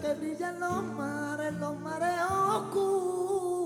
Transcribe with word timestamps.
que 0.00 0.14
brilla 0.14 0.48
en 0.50 0.60
los 0.60 0.82
mares, 0.84 1.52
los 1.54 1.78
mares 1.80 2.20
oscuros. 2.30 3.60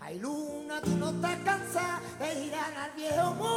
Hay 0.00 0.18
luna, 0.20 0.80
tú 0.82 0.90
no 0.98 1.10
estás 1.10 1.36
cansada 1.44 2.00
de 2.18 2.46
ir 2.46 2.54
al 2.54 2.92
viejo 2.96 3.34
mundo. 3.34 3.54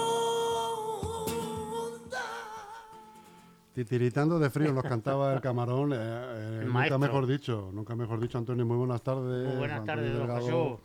Titiritando 3.73 4.39
de 4.39 4.49
frío 4.49 4.73
nos 4.73 4.83
cantaba 4.83 5.33
el 5.33 5.41
camarón. 5.41 5.93
eh, 5.93 5.97
eh, 5.97 6.63
nunca 6.65 6.97
mejor 6.97 7.25
dicho, 7.27 7.69
nunca 7.73 7.95
mejor 7.95 8.19
dicho, 8.19 8.37
Antonio. 8.37 8.65
Muy 8.65 8.77
buenas 8.77 9.01
tardes. 9.01 9.47
Muy 9.47 9.57
buenas 9.57 9.85
tardes, 9.85 10.11
don 10.13 10.27
Delgado. 10.27 10.79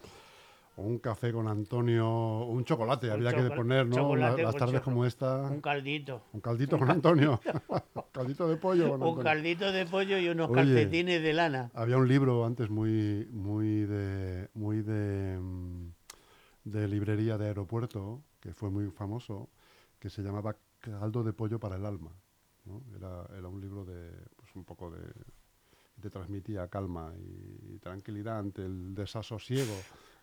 Un 0.77 0.99
café 0.99 1.33
con 1.33 1.49
Antonio, 1.49 2.45
un 2.45 2.63
chocolate, 2.65 3.07
Un 3.07 3.15
había 3.15 3.33
que 3.33 3.51
poner, 3.51 3.87
¿no? 3.87 4.15
las 4.15 4.37
tardes 4.55 4.75
choco- 4.77 4.85
como 4.85 5.07
esta. 5.07 5.43
Un 5.51 5.63
caldito. 5.63 6.23
Un 6.35 6.41
caldito 6.43 6.79
con 6.79 6.91
Antonio. 6.91 7.41
caldito 8.13 8.47
de 8.47 8.57
pollo 8.59 8.91
con 8.91 9.01
Un 9.03 9.09
Antonio. 9.09 9.25
caldito 9.25 9.73
de 9.73 9.87
pollo 9.87 10.19
y 10.19 10.29
unos 10.29 10.51
Oye. 10.51 10.57
calcetines 10.57 11.23
de 11.23 11.33
lana. 11.33 11.71
Había 11.73 11.97
un 11.97 12.07
libro 12.07 12.45
antes 12.45 12.69
muy, 12.69 13.27
muy 13.33 13.87
de, 13.87 14.51
muy 14.53 14.83
de, 14.83 15.39
mm, 15.41 15.89
de 16.65 16.89
librería 16.89 17.39
de 17.39 17.47
aeropuerto 17.47 18.23
que 18.41 18.53
fue 18.53 18.69
muy 18.71 18.91
famoso, 18.91 19.49
que 19.99 20.11
se 20.11 20.23
llamaba 20.23 20.57
Caldo 20.81 21.25
de 21.25 21.33
pollo 21.33 21.59
para 21.59 21.77
el 21.77 21.87
alma. 21.87 22.13
¿no? 22.67 22.83
Era, 22.95 23.27
era 23.39 23.49
un 23.49 23.63
libro 23.63 23.85
de, 23.87 24.11
pues 24.37 24.55
un 24.55 24.65
poco 24.65 24.91
de, 24.91 25.01
te 26.03 26.11
transmitía 26.11 26.69
calma 26.69 27.13
y, 27.19 27.79
tranquilidad 27.79 28.39
ante 28.39 28.63
el 28.63 28.95
desasosiego 28.95 29.73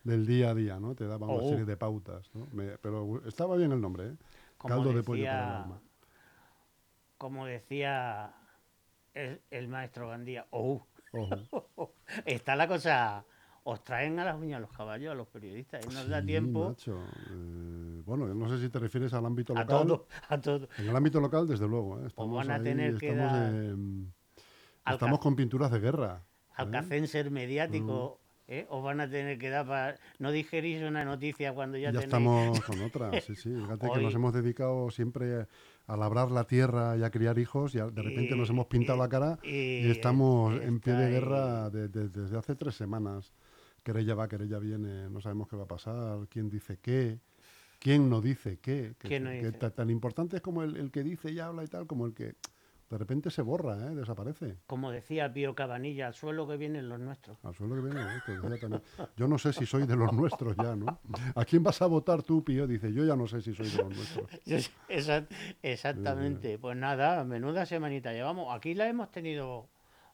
del 0.04 0.26
día 0.26 0.50
a 0.50 0.54
día, 0.54 0.78
¿no? 0.78 0.94
Te 0.94 1.06
daba 1.06 1.26
una 1.26 1.42
Oh. 1.42 1.48
serie 1.48 1.64
de 1.64 1.76
pautas, 1.76 2.30
¿no? 2.34 2.46
Me- 2.52 2.78
pero 2.78 3.22
estaba 3.26 3.56
bien 3.56 3.72
el 3.72 3.80
nombre, 3.80 4.08
¿eh? 4.08 4.16
Como 4.58 4.74
Caldo 4.76 4.92
de 4.92 5.02
pollo 5.02 5.24
para 5.24 5.44
el 5.44 5.62
alma. 5.62 5.80
Como 7.18 7.46
decía 7.46 8.34
el, 9.14 9.40
el 9.50 9.68
maestro 9.68 10.08
Gandía, 10.08 10.46
oh, 10.50 10.86
está 12.26 12.54
la 12.56 12.68
cosa. 12.68 13.24
Os 13.66 13.82
traen 13.82 14.18
a 14.18 14.26
las 14.26 14.36
uñas 14.36 14.60
los 14.60 14.70
caballos, 14.72 15.10
a 15.10 15.14
los 15.14 15.26
periodistas, 15.28 15.86
y 15.86 15.88
nos 15.88 16.06
da 16.06 16.20
Sí, 16.20 16.26
tiempo 16.26 16.68
macho. 16.68 16.92
Eh, 17.30 18.02
bueno, 18.04 18.28
yo 18.28 18.34
no 18.34 18.46
sé 18.50 18.58
si 18.60 18.68
te 18.68 18.78
refieres 18.78 19.14
al 19.14 19.24
ámbito 19.24 19.54
a 19.54 19.62
local. 19.62 19.86
todo, 19.86 20.06
a 20.28 20.38
todo. 20.38 20.68
En 20.76 20.90
el 20.90 20.94
ámbito 20.94 21.18
local, 21.18 21.48
desde 21.48 21.66
luego. 21.66 21.98
¿eh? 22.00 22.08
Estamos 22.08 22.36
van 22.36 22.50
a 22.50 22.56
ahí, 22.56 22.64
tener 22.64 22.98
que 22.98 23.06
estamos, 23.14 23.32
dar 23.32 23.54
eh, 23.54 23.74
mm, 23.74 25.18
con 25.18 25.34
pinturas 25.36 25.70
de 25.70 25.80
guerra. 25.80 26.22
¿eh? 26.58 26.70
cacenser 26.70 27.30
mediático, 27.30 28.20
¿eh? 28.48 28.66
os 28.68 28.82
van 28.82 29.00
a 29.00 29.08
tener 29.08 29.38
que 29.38 29.48
dar 29.50 29.66
para. 29.66 29.96
No 30.18 30.30
digerís 30.32 30.82
una 30.82 31.04
noticia 31.04 31.52
cuando 31.52 31.76
ya, 31.78 31.86
Ya, 31.92 32.00
tenéis. 32.00 32.04
estamos 32.04 32.60
con 32.64 32.80
otra, 32.82 33.20
sí, 33.20 33.34
sí. 33.36 33.50
Fíjate 33.54 33.88
que 33.92 34.00
nos 34.00 34.14
hemos 34.14 34.32
dedicado 34.32 34.90
siempre 34.90 35.46
a 35.86 35.96
labrar 35.96 36.30
la 36.30 36.44
tierra 36.44 36.96
y 36.96 37.02
a 37.02 37.10
criar 37.10 37.38
hijos 37.38 37.74
y 37.74 37.78
de 37.78 38.02
repente 38.02 38.36
nos 38.36 38.48
hemos 38.50 38.66
pintado 38.66 38.98
la 38.98 39.08
cara 39.08 39.38
y, 39.42 39.90
estamos 39.90 40.60
en 40.62 40.80
pie 40.80 40.94
de 40.94 41.10
guerra 41.10 41.70
de- 41.70 41.88
de- 41.88 42.08
desde 42.08 42.36
hace 42.38 42.54
tres 42.54 42.74
semanas. 42.74 43.32
Querella 43.82 44.14
va, 44.14 44.28
querella 44.28 44.58
viene, 44.58 45.10
no 45.10 45.20
sabemos 45.20 45.46
qué 45.48 45.56
va 45.56 45.64
a 45.64 45.68
pasar, 45.68 46.26
quién 46.30 46.48
dice 46.48 46.78
qué, 46.80 47.18
quién 47.78 48.08
no 48.08 48.22
dice 48.22 48.58
qué. 48.62 48.94
Que, 48.98 49.08
¿Quién 49.08 49.24
no 49.24 49.30
que 49.30 49.52
tan 49.70 49.90
importante 49.90 50.36
es 50.36 50.42
como 50.42 50.62
el, 50.62 50.76
el 50.76 50.90
que 50.90 51.02
dice 51.02 51.30
y 51.30 51.38
habla 51.38 51.64
y 51.64 51.66
tal, 51.66 51.86
como 51.86 52.06
el 52.06 52.14
que 52.14 52.34
de 52.90 52.98
repente 52.98 53.30
se 53.30 53.42
borra, 53.42 53.76
¿eh? 53.86 53.94
desaparece. 53.94 54.56
Como 54.66 54.90
decía 54.90 55.32
Pío 55.32 55.54
Cabanilla, 55.54 56.06
al 56.06 56.14
suelo 56.14 56.46
que 56.46 56.56
vienen 56.56 56.88
los 56.88 57.00
nuestros. 57.00 57.38
Al 57.44 57.54
suelo 57.54 57.76
que 57.76 57.80
viene, 57.80 58.00
¿eh? 58.00 58.20
Que 58.26 58.32
decía 58.32 58.58
también. 58.58 58.82
Yo 59.16 59.26
no 59.26 59.38
sé 59.38 59.52
si 59.52 59.66
soy 59.66 59.86
de 59.86 59.96
los 59.96 60.12
nuestros 60.12 60.56
ya, 60.56 60.76
¿no? 60.76 61.00
¿A 61.34 61.44
quién 61.44 61.62
vas 61.62 61.80
a 61.82 61.86
votar 61.86 62.22
tú, 62.22 62.44
Pío? 62.44 62.66
Dice, 62.66 62.92
yo 62.92 63.04
ya 63.04 63.16
no 63.16 63.26
sé 63.26 63.40
si 63.40 63.54
soy 63.54 63.68
de 63.68 63.78
los 63.78 63.96
nuestros. 63.96 64.30
Exactamente. 65.62 66.58
Pues 66.58 66.76
nada, 66.76 67.24
menuda 67.24 67.66
semanita 67.66 68.12
llevamos. 68.12 68.54
Aquí 68.54 68.74
la 68.74 68.88
hemos 68.88 69.10
tenido. 69.10 69.68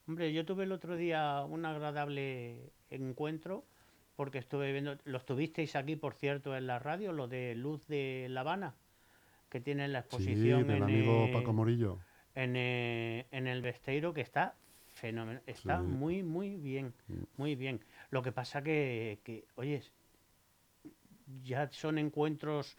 Hombre, 0.06 0.32
yo 0.32 0.44
tuve 0.44 0.64
el 0.64 0.72
otro 0.72 0.96
día 0.96 1.44
un 1.44 1.64
agradable 1.64 2.72
encuentro 2.88 3.64
porque 4.16 4.38
estuve 4.38 4.72
viendo. 4.72 4.96
Lo 5.04 5.20
tuvisteis 5.20 5.76
aquí, 5.76 5.96
por 5.96 6.14
cierto, 6.14 6.56
en 6.56 6.66
la 6.66 6.78
radio, 6.78 7.12
lo 7.12 7.26
de 7.26 7.54
Luz 7.54 7.86
de 7.88 8.26
La 8.30 8.40
Habana, 8.40 8.74
que 9.48 9.60
tienen 9.60 9.92
la 9.92 10.02
Sí, 10.02 10.06
exposición 10.06 10.66
del 10.66 10.76
en, 10.76 10.82
amigo 10.82 11.24
eh, 11.24 11.30
Paco 11.32 11.52
Morillo. 11.52 11.98
En, 12.34 12.56
eh, 12.56 13.26
en 13.30 13.46
el 13.46 13.62
Besteiro, 13.62 14.14
que 14.14 14.20
está 14.22 14.54
fenomenal. 14.94 15.42
Está 15.46 15.78
Sí. 15.78 15.84
muy, 15.84 16.22
muy 16.22 16.56
bien. 16.56 16.94
Muy 17.36 17.54
bien. 17.54 17.80
Lo 18.10 18.22
que 18.22 18.32
pasa 18.32 18.62
que, 18.62 19.20
que 19.24 19.46
oyes, 19.56 19.92
ya 21.42 21.70
son 21.72 21.98
encuentros, 21.98 22.76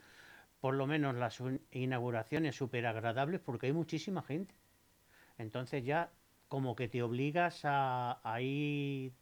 por 0.60 0.74
lo 0.74 0.86
menos 0.86 1.16
las 1.16 1.42
inauguraciones 1.72 2.56
súper 2.56 2.86
agradables 2.86 3.40
porque 3.40 3.66
hay 3.66 3.72
muchísima 3.72 4.22
gente. 4.22 4.54
Entonces 5.38 5.84
ya 5.84 6.10
como 6.48 6.76
que 6.76 6.88
te 6.88 7.02
obligas 7.02 7.62
a, 7.64 8.20
a 8.22 8.40
ir 8.40 9.12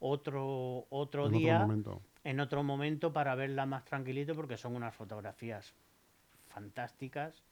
otro, 0.00 0.86
otro 0.90 1.26
En 1.26 1.32
día 1.32 1.64
otro 1.64 2.02
en 2.24 2.40
otro 2.40 2.62
momento 2.62 3.12
para 3.12 3.34
verla 3.34 3.66
más 3.66 3.84
tranquilito 3.84 4.34
porque 4.34 4.56
son 4.56 4.76
unas 4.76 4.94
fotografías 4.94 5.74
fantásticas 6.48 7.42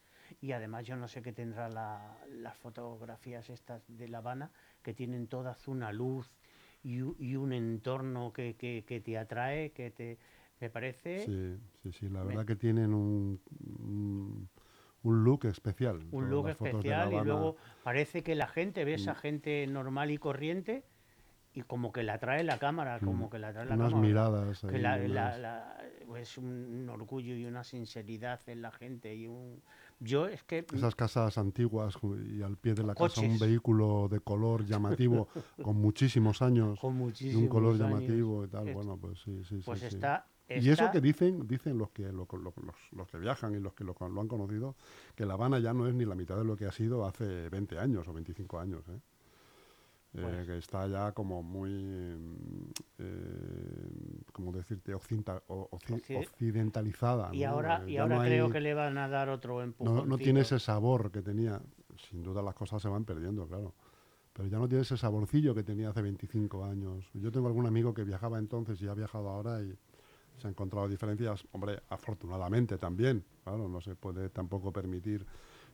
y 0.40 0.52
además 0.52 0.84
yo 0.84 0.96
no 0.96 1.08
sé 1.08 1.22
qué 1.22 1.32
tendrá 1.32 1.68
la- 1.68 2.16
las 2.28 2.56
fotografías 2.56 3.50
estas 3.50 3.82
de 3.88 4.08
La 4.08 4.18
Habana 4.18 4.50
que 4.82 4.94
tienen 4.94 5.26
todas 5.26 5.68
una 5.68 5.92
luz 5.92 6.30
y, 6.84 7.00
un 7.02 7.52
entorno 7.52 8.32
que, 8.32 8.54
que- 8.56 8.84
que 8.86 9.00
te 9.00 9.16
atrae, 9.18 9.70
que 9.72 9.90
te 9.90 10.18
me 10.60 10.70
parece 10.70 11.24
Sí, 11.26 11.58
sí, 11.82 11.92
sí. 11.92 12.08
La 12.08 12.20
Me- 12.20 12.26
verdad 12.28 12.46
que 12.46 12.56
tienen 12.56 12.94
un, 12.94 13.40
un, 13.80 14.48
un 15.02 15.24
look 15.24 15.44
especial. 15.46 16.06
un 16.12 16.30
look 16.30 16.48
especial 16.50 17.12
y. 17.12 17.16
Mm. 17.16 17.24
luego 17.24 17.56
parece 17.82 18.22
que 18.22 18.34
la 18.34 18.46
gente 18.46 18.84
ve 18.84 18.94
esa 18.94 19.14
gente 19.14 19.66
normal 19.66 20.10
y 20.12 20.18
corriente 20.18 20.84
y 21.54 21.62
como 21.62 21.92
que 21.92 22.02
la 22.02 22.18
trae 22.18 22.44
la 22.44 22.58
cámara, 22.58 22.98
como 23.00 23.28
que 23.28 23.38
la 23.38 23.52
trae 23.52 23.66
la 23.66 23.74
Mm. 23.76 23.78
Unas 23.80 23.90
cámara. 23.90 24.06
miradas. 24.08 24.60
que 24.62 24.76
ahí, 24.76 24.80
la, 24.82 24.96
unas- 24.96 25.38
la- 25.40 25.78
es 26.18 26.38
un 26.38 26.88
orgullo 26.88 27.34
y 27.36 27.44
una 27.44 27.64
sinceridad 27.64 28.40
en 28.48 28.62
la 28.62 28.70
gente 28.70 29.14
y 29.14 29.26
un 29.26 29.60
yo 30.02 30.26
es 30.26 30.42
que 30.44 30.64
Esas 30.72 30.94
casas 30.94 31.38
antiguas 31.38 31.96
y 32.28 32.42
al 32.42 32.56
pie 32.56 32.74
de 32.74 32.82
la 32.82 32.94
casa 32.94 33.20
un 33.20 33.38
vehículo 33.38 34.08
de 34.10 34.20
color 34.20 34.64
llamativo 34.64 35.28
con 35.62 35.76
muchísimos 35.80 36.42
años 36.42 36.78
con 36.80 36.94
y 36.94 36.98
muchísimos 36.98 37.42
un 37.42 37.48
color 37.48 37.74
años, 37.74 37.80
llamativo 37.80 38.44
y 38.44 38.48
tal. 38.48 38.68
es- 38.68 38.74
Bueno, 38.74 38.96
pues 38.96 39.20
sí, 39.20 39.42
sí, 39.44 39.56
sí, 39.58 39.62
pues 39.64 39.80
sí. 39.80 39.86
está, 39.86 40.26
Y 40.48 40.68
eso 40.68 40.90
que 40.90 41.00
dicen, 41.00 41.46
dicen 41.46 41.78
los 41.78 41.90
que 41.90 42.04
lo- 42.12 42.26
lo- 42.30 42.54
los, 42.62 42.76
los 42.92 43.08
que 43.08 43.18
viajan 43.18 43.54
y 43.54 43.58
los 43.60 43.74
que 43.74 43.84
lo, 43.84 43.96
lo 43.98 44.20
han 44.20 44.28
conocido, 44.28 44.76
que 45.14 45.24
La 45.24 45.34
Habana 45.34 45.58
ya 45.60 45.72
no 45.72 45.86
es 45.86 45.94
ni 45.94 46.04
la 46.04 46.14
mitad 46.14 46.36
de 46.36 46.44
lo 46.44 46.56
que 46.56 46.66
ha 46.66 46.72
sido 46.72 47.06
hace 47.06 47.48
20 47.48 47.78
años 47.78 48.06
o 48.08 48.12
25 48.12 48.58
años. 48.60 48.84
¿eh? 48.88 48.98
Eh, 50.14 50.42
que 50.46 50.58
está 50.58 50.86
ya 50.88 51.12
como 51.12 51.42
muy, 51.42 51.70
mm, 51.70 52.70
eh, 52.98 54.22
¿cómo 54.32 54.52
decirte?, 54.52 54.92
occidentalizada. 54.94 57.34
y 57.34 57.40
¿no? 57.44 57.48
ahora 57.48 57.82
Eh, 57.86 57.92
y 57.92 57.96
ahora 57.96 58.16
no 58.16 58.22
creo 58.22 58.46
hay- 58.46 58.52
que 58.52 58.60
le 58.60 58.74
van 58.74 58.98
a 58.98 59.08
dar 59.08 59.28
otro 59.30 59.62
empujón 59.62 59.94
no, 59.94 60.04
no 60.06 60.18
tiene 60.18 60.40
ese 60.40 60.58
sabor 60.58 61.10
que 61.10 61.22
tenía. 61.22 61.60
Sin 62.10 62.22
duda 62.22 62.42
las 62.42 62.54
cosas 62.54 62.80
se 62.82 62.88
van 62.88 63.04
perdiendo, 63.04 63.46
claro. 63.46 63.74
Pero 64.32 64.48
ya 64.48 64.58
no 64.58 64.66
tiene 64.68 64.82
ese 64.82 64.96
saborcillo 64.96 65.54
que 65.54 65.62
tenía 65.62 65.90
hace 65.90 66.00
25 66.02 66.64
años. 66.64 67.04
Yo 67.14 67.30
tengo 67.30 67.46
algún 67.48 67.66
amigo 67.66 67.92
que 67.92 68.04
viajaba 68.04 68.38
entonces 68.38 68.80
y 68.80 68.88
ha 68.88 68.94
viajado 68.94 69.28
ahora 69.28 69.60
y 69.62 69.74
se 70.38 70.46
ha 70.46 70.50
encontrado 70.50 70.88
diferencias. 70.88 71.44
Hombre, 71.52 71.80
afortunadamente 71.90 72.78
también. 72.78 73.24
Claro, 73.44 73.68
no 73.68 73.80
se 73.80 73.94
puede 73.94 74.30
tampoco 74.30 74.72
permitir 74.72 75.26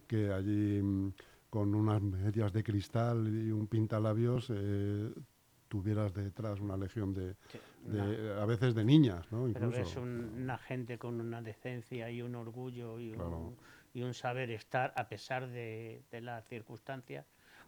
que 0.09 0.33
allí 0.33 0.83
mm, 0.83 1.13
con 1.51 1.75
unas 1.75 2.03
medias 2.03 2.53
de 2.53 2.63
cristal 2.63 3.27
y 3.29 3.51
un 3.51 3.67
pintalabios 3.67 4.51
eh, 4.55 5.11
tuvieras 5.69 6.13
detrás 6.15 6.61
una 6.61 6.77
legión 6.77 7.15
de, 7.15 7.35
Sí, 7.51 7.59
de- 7.85 8.35
a 8.41 8.45
veces 8.47 8.75
de 8.75 8.85
niñas, 8.85 9.31
¿no? 9.33 9.49
pero 9.53 9.71
Incluso. 9.71 9.81
es 9.83 9.97
un- 9.97 10.31
una 10.45 10.59
gente 10.59 10.99
con 10.99 11.21
una 11.21 11.43
decencia 11.43 12.11
y 12.11 12.23
un 12.23 12.35
orgullo 12.35 12.99
y 13.01 13.11
un, 13.13 13.17
Claro. 13.17 13.53
y 13.95 14.03
un 14.03 14.15
saber 14.15 14.51
estar 14.51 14.93
a 14.97 15.09
pesar 15.09 15.49
de, 15.49 16.03
de 16.11 16.21
las 16.21 16.47
circunstancias 16.47 17.25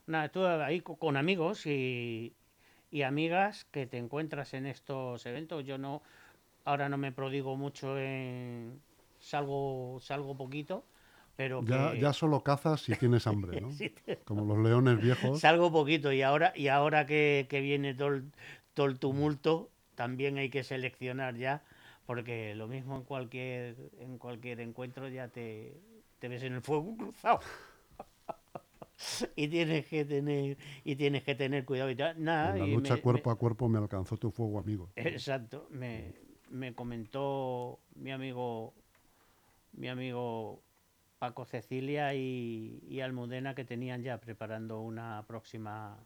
nada, 0.06 0.29
tú 0.29 0.44
ahí 0.47 0.81
co- 0.81 0.97
con 0.97 1.17
amigos 1.17 1.67
y, 1.67 2.33
y 2.91 3.03
amigas 3.03 3.65
que 3.71 3.87
te 3.87 3.99
encuentras 3.99 4.55
en 4.55 4.67
estos 4.67 5.25
eventos. 5.26 5.65
Yo 5.65 5.79
no, 5.79 6.03
ahora 6.65 6.88
no 6.88 6.99
me 6.99 7.12
prodigo 7.12 7.56
mucho 7.56 7.99
en, 7.99 8.81
salgo, 9.21 9.99
salgo 10.00 10.37
poquito, 10.37 10.85
pero 11.41 11.65
Ya, 11.65 11.95
que- 11.95 12.01
ya 12.01 12.13
solo 12.13 12.43
cazas 12.43 12.83
si 12.83 12.95
tienes 12.97 13.27
hambre, 13.27 13.59
¿no? 13.63 13.71
Sí, 13.79 13.95
Como 14.27 14.45
los 14.45 14.59
leones 14.63 15.01
viejos. 15.01 15.41
salgo 15.41 15.73
poquito 15.73 16.13
y 16.13 16.21
ahora, 16.21 16.53
y 16.55 16.69
ahora 16.69 17.07
que, 17.07 17.47
que 17.49 17.63
viene 17.63 17.95
todo 17.95 18.09
el, 18.09 18.25
todo 18.75 18.87
el 18.87 18.99
tumulto, 18.99 19.71
también 19.95 20.37
hay 20.37 20.51
que 20.51 20.63
seleccionar 20.65 21.37
ya, 21.37 21.63
porque 22.07 22.55
lo 22.55 22.69
mismo 22.69 22.97
en 22.97 23.05
cualquier, 23.05 23.75
en 24.01 24.19
cualquier 24.19 24.61
encuentro 24.61 25.09
ya 25.09 25.29
te, 25.29 25.73
te 26.19 26.29
ves 26.29 26.43
en 26.43 26.53
el 26.53 26.61
fuego 26.61 26.95
cruzado. 26.99 27.41
y 29.35 29.49
tienes 29.49 29.87
que 29.87 30.05
tener, 30.05 30.59
y 30.85 30.97
tienes 30.97 31.23
que 31.23 31.35
tener 31.35 31.65
cuidado 31.65 31.89
y 31.91 31.97
tal. 31.97 32.23
Nada, 32.23 32.53
En 32.53 32.59
la 32.61 32.67
y 32.67 32.77
lucha 32.77 32.97
me- 32.97 33.01
cuerpo 33.01 33.31
me- 33.31 33.35
a 33.35 33.37
cuerpo 33.39 33.67
me 33.71 33.79
alcanzó 33.79 34.19
tu 34.19 34.31
fuego, 34.31 34.59
amigo. 34.59 34.91
Exacto, 34.95 35.67
me, 35.71 36.13
me 36.51 36.75
comentó 36.75 37.79
mi 37.95 38.13
amigo, 38.13 38.75
mi 39.73 39.89
amigo 39.89 40.61
Paco 41.21 41.45
Cecilia 41.45 42.15
y, 42.15 42.83
y 42.89 43.03
Almudena 43.03 43.55
que 43.55 43.63
tenían 43.67 44.03
ya 44.03 44.19
preparando 44.19 44.81
una 44.81 45.23
próxima 45.29 45.99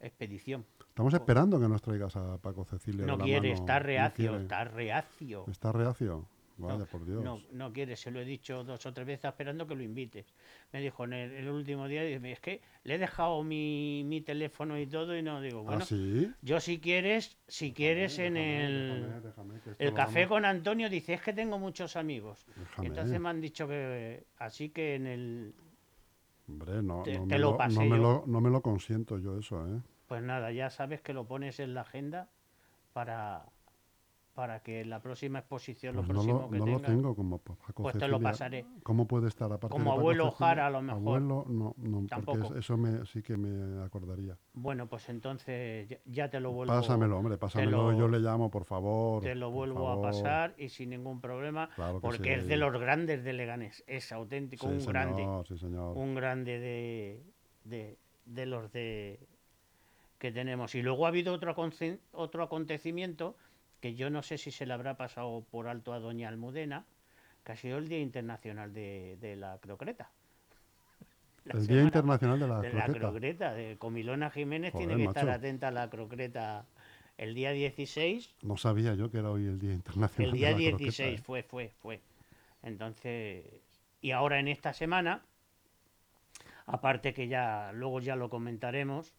expedición. 0.00 0.64
Estamos 0.88 1.12
esperando 1.12 1.60
que 1.60 1.68
nos 1.68 1.82
traigas 1.82 2.16
a 2.16 2.38
Paco 2.38 2.64
Cecilia. 2.64 3.02
de 3.02 3.06
No 3.06 3.18
la 3.18 3.24
quiere, 3.24 3.50
mano. 3.50 3.60
está 3.60 3.78
No 3.78 3.84
reacio, 3.84 4.30
quiere. 4.30 4.42
está 4.44 4.64
reacio. 4.64 5.44
Está 5.46 5.72
reacio. 5.72 6.26
Vaya, 6.60 6.78
No, 6.78 6.86
por 6.86 7.04
Dios. 7.06 7.24
No, 7.24 7.40
no 7.52 7.72
quiere, 7.72 7.96
se 7.96 8.10
lo 8.10 8.20
he 8.20 8.24
dicho 8.24 8.64
dos 8.64 8.84
o 8.86 8.92
tres 8.92 9.06
veces 9.06 9.24
esperando 9.26 9.66
que 9.66 9.74
lo 9.74 9.82
invites. 9.82 10.26
Me 10.72 10.80
dijo 10.80 11.04
en 11.04 11.12
el, 11.12 11.32
el 11.32 11.48
último 11.48 11.88
día, 11.88 12.02
dice, 12.02 12.32
es 12.32 12.40
que 12.40 12.60
le 12.84 12.94
he 12.94 12.98
dejado 12.98 13.42
mi, 13.42 14.02
mi 14.06 14.20
teléfono 14.20 14.78
y 14.78 14.86
todo 14.86 15.16
y 15.16 15.22
no 15.22 15.40
digo, 15.40 15.62
bueno, 15.62 15.82
¿Ah, 15.82 15.86
sí? 15.86 16.32
yo 16.42 16.60
si 16.60 16.80
quieres, 16.80 17.36
si 17.48 17.72
quieres 17.72 18.18
en 18.18 18.36
el... 18.36 19.20
déjame, 19.22 19.54
El 19.78 19.92
café 19.94 20.26
con 20.28 20.44
Antonio 20.44 20.88
dice, 20.88 21.14
es 21.14 21.22
que 21.22 21.32
tengo 21.32 21.58
muchos 21.58 21.96
amigos. 21.96 22.46
Entonces 22.82 23.20
me 23.20 23.28
han 23.28 23.40
dicho 23.40 23.66
que, 23.66 24.24
así 24.38 24.70
que 24.70 24.94
en 24.96 25.06
el, 25.06 25.54
Hombre, 26.48 26.82
no, 26.82 27.02
te- 27.04 27.12
no, 27.12 27.26
te 27.26 27.26
me 27.26 27.38
lo 27.38 27.56
pasé 27.56 27.84
no, 27.84 27.86
me 27.86 27.96
lo, 27.98 28.24
no 28.26 28.40
me 28.40 28.50
lo 28.50 28.60
consiento 28.60 29.18
yo 29.18 29.38
eso, 29.38 29.66
¿eh? 29.66 29.80
pues 30.08 30.22
nada, 30.22 30.50
ya 30.52 30.70
sabes 30.70 31.00
que 31.00 31.12
lo 31.12 31.24
pones 31.26 31.60
en 31.60 31.74
la 31.74 31.82
agenda 31.82 32.28
para, 32.92 33.44
para 34.40 34.60
que 34.62 34.86
la 34.86 35.00
próxima 35.02 35.40
exposición, 35.40 35.94
lo 35.96 36.00
Pues 36.00 36.08
no 36.08 36.14
próximo 36.14 36.40
lo, 36.44 36.50
que 36.50 36.58
no 36.60 36.64
lo 36.64 36.76
tenga, 36.78 36.88
tengo 36.88 37.14
como 37.14 37.36
Paco 37.40 37.82
pues 37.82 37.98
te 37.98 38.08
lo 38.08 38.18
pasaré. 38.20 38.64
¿Cómo 38.82 39.06
puede 39.06 39.28
estar 39.28 39.52
aparte 39.52 39.68
Como 39.68 39.84
de 39.84 39.90
Paco 39.90 40.00
abuelo 40.00 40.24
Cecilia? 40.30 40.38
Jara, 40.48 40.66
a 40.68 40.70
lo 40.70 40.80
mejor. 40.80 40.98
Abuelo, 40.98 41.44
no, 41.46 41.74
no, 41.76 42.06
Tampoco. 42.08 42.54
es- 42.54 42.60
eso 42.60 42.78
me, 42.78 43.04
sí 43.04 43.22
que 43.22 43.36
me 43.36 43.84
acordaría. 43.84 44.38
Bueno, 44.54 44.86
pues 44.86 45.10
entonces 45.10 45.90
ya, 45.90 45.98
ya 46.06 46.30
te 46.30 46.40
lo 46.40 46.52
vuelvo, 46.52 46.72
Pásamelo, 46.72 47.18
hombre, 47.18 47.36
pásamelo. 47.36 47.92
lo- 47.92 47.98
yo 47.98 48.08
le 48.08 48.18
llamo, 48.18 48.50
por 48.50 48.64
favor. 48.64 49.22
te 49.22 49.34
lo 49.34 49.50
vuelvo 49.50 49.90
a 49.90 50.00
pasar 50.00 50.54
y 50.56 50.70
sin 50.70 50.88
ningún 50.88 51.20
problema, 51.20 51.68
Claro 51.74 52.00
porque 52.00 52.32
es 52.36 52.48
de 52.48 52.56
los 52.56 52.72
grandes 52.80 53.22
de 53.22 53.34
Leganés, 53.34 53.84
es 53.86 54.10
auténtico, 54.10 54.68
Sí, 54.68 54.72
un 54.72 54.80
señor, 54.80 54.92
grande. 54.94 55.28
sí, 55.48 55.58
señor. 55.58 55.98
un 55.98 56.14
grande 56.14 56.58
de, 56.58 57.22
de, 57.64 57.98
de 58.24 58.46
los 58.46 58.72
de 58.72 59.20
que 60.18 60.32
tenemos. 60.32 60.74
Y 60.74 60.80
luego 60.82 61.04
ha 61.04 61.08
habido 61.08 61.34
otro 61.34 62.42
acontecimiento 62.42 63.36
que 63.80 63.94
yo 63.94 64.10
no 64.10 64.22
sé 64.22 64.38
si 64.38 64.50
se 64.50 64.66
le 64.66 64.74
habrá 64.74 64.96
pasado 64.96 65.44
por 65.50 65.68
alto 65.68 65.92
a 65.92 66.00
doña 66.00 66.28
Almudena, 66.28 66.84
que 67.44 67.52
ha 67.52 67.56
sido 67.56 67.78
el 67.78 67.88
Día 67.88 68.00
Internacional 68.00 68.72
de, 68.72 69.16
de 69.20 69.36
la 69.36 69.58
Crocreta. 69.58 70.10
La 71.44 71.58
El 71.58 71.66
Día 71.66 71.82
Internacional 71.82 72.38
de 72.38 72.48
la 72.48 72.60
de 72.60 72.72
la 72.72 72.86
Croqueta. 72.86 73.54
De 73.54 73.76
Comilona 73.78 74.30
Jiménez 74.30 74.72
Joder, 74.72 74.88
tiene 74.88 75.02
que 75.02 75.08
estar 75.08 75.30
atenta 75.30 75.68
a 75.68 75.70
la 75.70 75.88
Crocreta 75.88 76.66
el 77.16 77.34
día 77.34 77.52
16 77.52 78.34
No 78.42 78.56
sabía 78.56 78.94
yo 78.94 79.10
que 79.10 79.18
era 79.18 79.30
hoy 79.30 79.46
el 79.46 79.58
Día 79.58 79.72
Internacional 79.72 80.32
el 80.32 80.38
día 80.38 80.48
de 80.48 80.52
la 80.54 80.58
Croqueta, 80.58 80.84
16 80.84 81.18
¿eh? 81.18 81.22
fue, 81.22 81.42
fue, 81.42 81.72
fue. 81.80 82.00
Entonces, 82.62 83.44
y 84.02 84.10
ahora 84.10 84.38
en 84.38 84.48
esta 84.48 84.74
semana, 84.74 85.22
aparte 86.66 87.14
que 87.14 87.28
ya 87.28 87.72
luego 87.72 88.00
ya 88.00 88.16
lo 88.16 88.28
comentaremos, 88.28 89.14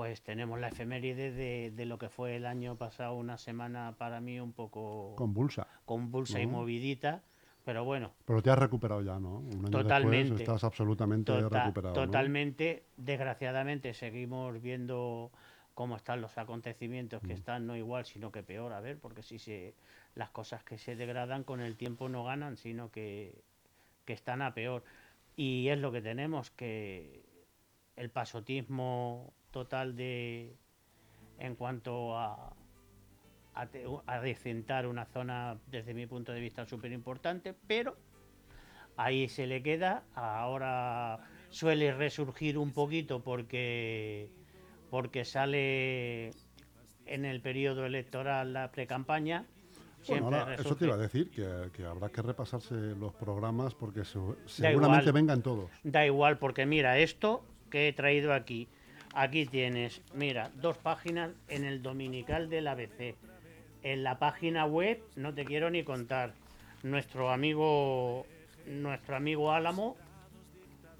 pues 0.00 0.22
tenemos 0.22 0.58
la 0.58 0.68
efeméride 0.68 1.30
de, 1.30 1.72
de 1.76 1.84
lo 1.84 1.98
que 1.98 2.08
fue 2.08 2.34
el 2.36 2.46
año 2.46 2.74
pasado, 2.76 3.16
una 3.16 3.36
semana 3.36 3.96
para 3.98 4.18
mí 4.22 4.40
un 4.40 4.54
poco 4.54 5.14
Convulsa. 5.14 5.66
convulsa 5.84 6.40
y 6.40 6.46
¿no? 6.46 6.52
movidita, 6.52 7.20
pero 7.66 7.84
bueno, 7.84 8.10
Pero 8.24 8.42
te 8.42 8.48
has 8.50 8.58
recuperado 8.58 9.02
ya, 9.02 9.20
¿no? 9.20 9.40
Un 9.40 9.58
año 9.66 9.70
Totalmente. 9.70 10.16
después 10.20 10.40
estás 10.40 10.64
absolutamente 10.64 11.30
tota- 11.30 11.64
recuperado. 11.64 11.94
¿no? 11.94 12.06
totalmente, 12.06 12.82
desgraciadamente 12.96 13.92
seguimos 13.92 14.62
viendo 14.62 15.30
cómo 15.74 15.96
están 15.96 16.22
los 16.22 16.38
acontecimientos 16.38 17.22
Mm. 17.22 17.26
que 17.26 17.32
están 17.34 17.66
no 17.66 17.76
igual, 17.76 18.06
sino 18.06 18.32
que 18.32 18.42
peor, 18.42 18.72
a 18.72 18.80
ver, 18.80 18.96
porque 18.98 19.22
si 19.22 19.38
se 19.38 19.74
las 20.14 20.30
cosas 20.30 20.64
que 20.64 20.78
se 20.78 20.96
degradan 20.96 21.44
con 21.44 21.60
el 21.60 21.76
tiempo 21.76 22.08
no 22.08 22.24
ganan, 22.24 22.56
sino 22.56 22.90
que, 22.90 23.34
que 24.06 24.14
están 24.14 24.40
a 24.40 24.54
peor. 24.54 24.82
Y 25.36 25.68
es 25.68 25.78
lo 25.78 25.92
que 25.92 26.00
tenemos, 26.00 26.50
que 26.50 27.20
el 27.96 28.08
pasotismo 28.08 29.34
total 29.50 29.96
de 29.96 30.56
en 31.38 31.54
cuanto 31.54 32.16
a 32.16 32.54
a, 34.06 34.20
decentar 34.20 34.86
una 34.86 35.04
zona 35.04 35.58
desde 35.66 35.94
mi 35.94 36.06
punto 36.06 36.32
de 36.32 36.40
vista 36.40 36.64
súper 36.66 36.92
importante, 36.92 37.54
pero 37.66 37.96
ahí 38.96 39.28
se 39.28 39.46
le 39.46 39.62
queda. 39.62 40.04
Ahora 40.14 41.20
suele 41.50 41.92
resurgir 41.92 42.58
un 42.58 42.72
poquito 42.72 43.20
porque, 43.20 44.28
porque 44.90 45.24
sale 45.24 46.30
en 47.06 47.24
el 47.24 47.40
periodo 47.40 47.86
electoral 47.86 48.52
la 48.52 48.70
precampaña. 48.70 49.44
Bueno, 50.08 50.50
eso 50.52 50.74
te 50.76 50.86
iba 50.86 50.94
a 50.94 50.98
decir, 50.98 51.30
que, 51.30 51.70
que 51.74 51.84
habrá 51.84 52.08
que 52.08 52.22
repasarse 52.22 52.74
los 52.74 53.12
programas 53.14 53.74
porque 53.74 54.04
se- 54.04 54.18
seguramente 54.46 55.10
igual. 55.10 55.12
vengan 55.12 55.42
todos. 55.42 55.70
Da 55.84 56.06
igual, 56.06 56.38
porque 56.38 56.64
mira, 56.64 56.98
esto 56.98 57.44
que 57.70 57.88
he 57.88 57.92
traído 57.92 58.32
aquí, 58.32 58.66
aquí 59.14 59.46
tienes, 59.46 60.02
mira, 60.14 60.50
dos 60.54 60.76
páginas 60.78 61.30
en 61.48 61.64
el 61.64 61.82
dominical 61.82 62.48
del 62.48 62.68
ABC. 62.68 63.14
En 63.82 64.02
la 64.02 64.18
página 64.18 64.66
web, 64.66 65.02
no 65.16 65.32
te 65.34 65.44
quiero 65.44 65.70
ni 65.70 65.82
contar, 65.84 66.34
nuestro 66.82 67.30
amigo, 67.30 68.26
nuestro 68.66 69.16
amigo 69.16 69.52
Álamo, 69.52 69.96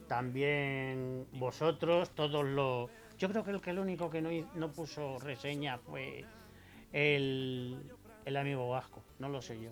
también 0.09 1.27
vosotros, 1.35 2.11
todos 2.11 2.45
los... 2.45 2.91
Yo 3.19 3.29
creo 3.29 3.45
que 3.45 3.51
el 3.51 3.61
que 3.61 3.71
el 3.71 3.79
único 3.79 4.11
que 4.11 4.23
no, 4.23 4.31
no 4.55 4.73
puso 4.73 5.19
reseña 5.19 5.79
fue 5.79 6.25
el, 6.93 7.79
el 8.25 8.37
amigo 8.37 8.69
Vasco, 8.71 9.03
no 9.19 9.29
lo 9.29 9.43
sé 9.43 9.61
yo. 9.61 9.71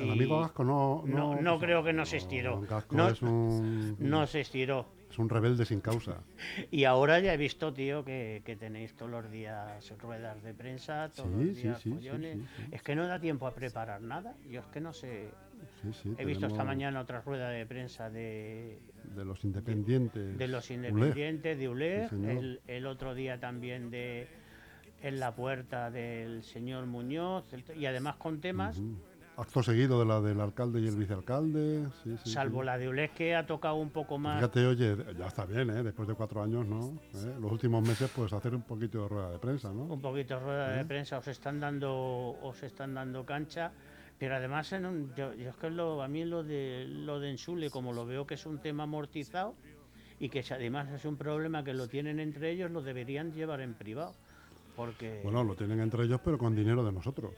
El 0.00 0.10
amigo 0.10 0.36
Sí, 0.38 0.42
Gasco 0.42 0.64
no... 0.64 1.02
No- 1.06 1.36
no 1.40 1.58
creo 1.58 1.84
que 1.84 1.92
no 1.92 2.06
se 2.06 2.16
estiró. 2.16 2.62
No- 2.90 3.12
un, 3.30 3.96
No 4.00 4.26
se 4.26 4.40
estiró. 4.40 4.86
Es 5.14 5.18
un 5.20 5.28
rebelde 5.28 5.64
sin 5.64 5.80
causa. 5.80 6.18
Y 6.72 6.84
ahora 6.84 7.20
ya 7.20 7.32
he 7.32 7.36
visto, 7.36 7.72
tío, 7.72 8.04
que, 8.04 8.42
que 8.44 8.56
tenéis 8.56 8.94
todos 8.94 9.10
los 9.12 9.30
días 9.30 9.92
ruedas 10.00 10.42
de 10.42 10.52
prensa, 10.54 11.08
todos 11.14 11.30
Sí, 11.38 11.44
los 11.46 11.56
días 11.56 11.80
sí, 11.80 11.90
follones. 11.90 12.38
Es 12.72 12.82
que 12.82 12.96
no 12.96 13.06
da 13.06 13.20
tiempo 13.20 13.46
a 13.46 13.54
preparar 13.54 14.00
nada. 14.02 14.34
Yo 14.50 14.60
es 14.60 14.66
que 14.66 14.80
no 14.80 14.92
sé. 14.92 15.28
He 16.18 16.24
visto 16.24 16.46
esta 16.46 16.64
mañana 16.64 17.00
otra 17.00 17.20
rueda 17.20 17.48
de 17.48 17.64
prensa 17.64 18.10
de, 18.10 18.78
De 19.14 19.24
los 19.24 19.44
independientes. 19.44 20.36
de 20.36 20.48
los 20.48 20.68
Ulej. 20.68 20.76
independientes 20.90 21.58
de 21.58 21.68
ULEG, 21.68 22.12
el, 22.12 22.60
el 22.66 22.86
otro 22.86 23.14
día 23.14 23.38
también 23.38 23.90
de 23.90 24.26
en 25.00 25.20
la 25.20 25.34
puerta 25.34 25.90
del 25.90 26.42
señor 26.42 26.86
Muñoz, 26.86 27.44
y 27.78 27.86
además 27.86 28.16
con 28.16 28.40
temas. 28.40 28.80
Acto 29.36 29.64
seguido 29.64 29.98
de 29.98 30.06
la 30.06 30.20
del 30.20 30.40
alcalde 30.40 30.80
y 30.80 30.86
el 30.86 30.94
vicealcalde. 30.94 31.88
Sí, 32.04 32.16
sí, 32.22 32.30
salvo 32.30 32.60
sí. 32.60 32.66
la 32.66 32.78
de 32.78 32.88
ULEG 32.88 33.10
que 33.14 33.34
ha 33.34 33.44
tocado 33.44 33.74
un 33.76 33.90
poco 33.90 34.16
más. 34.16 34.36
Fíjate, 34.36 34.64
oye, 34.64 34.96
ya 35.18 35.26
está 35.26 35.44
bien, 35.44 35.70
¿eh? 35.70 35.82
Después 35.82 36.06
de 36.06 36.14
cuatro 36.14 36.40
años, 36.40 36.64
¿no? 36.66 37.00
¿Eh? 37.14 37.34
Los 37.40 37.50
últimos 37.50 37.82
meses, 37.82 38.08
pues 38.14 38.32
hacer 38.32 38.54
un 38.54 38.62
poquito 38.62 39.02
de 39.02 39.08
rueda 39.08 39.30
de 39.32 39.38
prensa, 39.40 39.72
¿no? 39.72 39.84
un 39.84 40.00
poquito 40.00 40.38
rueda 40.38 40.70
de 40.76 40.82
¿Eh? 40.82 40.84
prensa 40.84 41.18
os 41.18 41.26
están 41.26 41.58
dando 41.58 41.92
os 42.42 42.62
están 42.62 42.94
dando 42.94 43.24
cancha 43.24 43.72
pero 44.18 44.36
además 44.36 44.72
en 44.72 44.86
un- 44.86 45.14
yo, 45.16 45.34
yo 45.34 45.50
es 45.50 45.56
que 45.56 45.68
lo, 45.70 46.00
a 46.00 46.06
mí 46.08 46.24
lo 46.24 46.44
de 46.44 46.84
lo 46.88 47.18
de 47.18 47.30
Ensule 47.30 47.68
como 47.70 47.92
lo 47.92 48.06
veo 48.06 48.26
que 48.26 48.34
es 48.34 48.46
un 48.46 48.58
tema 48.60 48.84
amortizado 48.84 49.56
y 50.20 50.28
que 50.28 50.42
si 50.44 50.54
además 50.54 50.88
es 50.92 51.04
un 51.04 51.16
problema 51.16 51.64
que 51.64 51.74
lo 51.74 51.88
tienen 51.88 52.20
entre 52.20 52.52
ellos 52.52 52.70
lo 52.70 52.82
deberían 52.82 53.32
llevar 53.32 53.60
en 53.60 53.74
privado 53.74 54.14
porque 54.76 55.20
Bueno, 55.24 55.42
lo 55.42 55.54
tienen 55.56 55.80
entre 55.80 56.04
ellos, 56.04 56.20
pero 56.24 56.38
con 56.38 56.54
dinero 56.54 56.84
de 56.84 56.92
nosotros. 56.92 57.32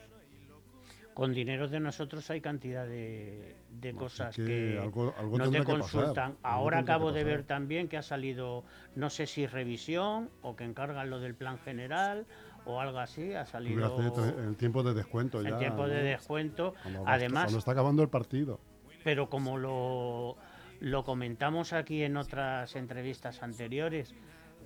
Con 1.17 1.33
dinero 1.33 1.67
de 1.67 1.81
nosotros 1.81 2.29
hay 2.29 2.43
cantidad 2.43 2.85
de, 2.87 3.57
de 3.71 3.89
Así 3.89 3.97
cosas 3.99 4.37
que 4.37 4.45
que, 4.45 4.79
algo- 4.79 5.15
algo 5.17 5.39
no 5.39 5.51
te 5.51 5.63
pasar, 5.63 5.81
consultan. 5.81 6.37
Ahora 6.43 6.81
acabo 6.81 7.11
de 7.11 7.25
ver 7.25 7.43
también 7.45 7.89
que 7.89 7.97
ha 7.97 8.03
salido, 8.03 8.65
no 8.97 9.09
sé 9.09 9.27
si 9.27 9.47
revisión 9.47 10.29
o 10.43 10.57
que 10.57 10.65
encargan 10.65 11.09
lo 11.09 11.19
del 11.19 11.35
plan 11.35 11.59
general 11.59 12.27
o 12.67 12.83
algo 12.83 12.99
así, 12.99 13.33
ha 13.33 13.47
salido 13.47 13.97
el 14.39 14.57
tiempo 14.59 14.83
de 14.83 14.93
descuento 14.93 15.41
ya. 15.41 15.49
en 15.49 15.59
tiempo 15.59 15.89
de 15.89 16.03
descuento. 16.03 16.75
Cuando 16.83 17.05
Además, 17.07 17.45
Cuando 17.45 17.59
está 17.61 17.71
acabando 17.73 18.03
el 18.03 18.11
partido. 18.11 18.61
pero 19.03 19.31
como 19.31 19.57
lo, 19.57 20.37
lo 20.81 21.03
comentamos 21.03 21.73
aquí 21.73 22.03
en 22.03 22.19
otras 22.19 22.77
entrevistas 22.77 23.43
anteriores. 23.43 24.15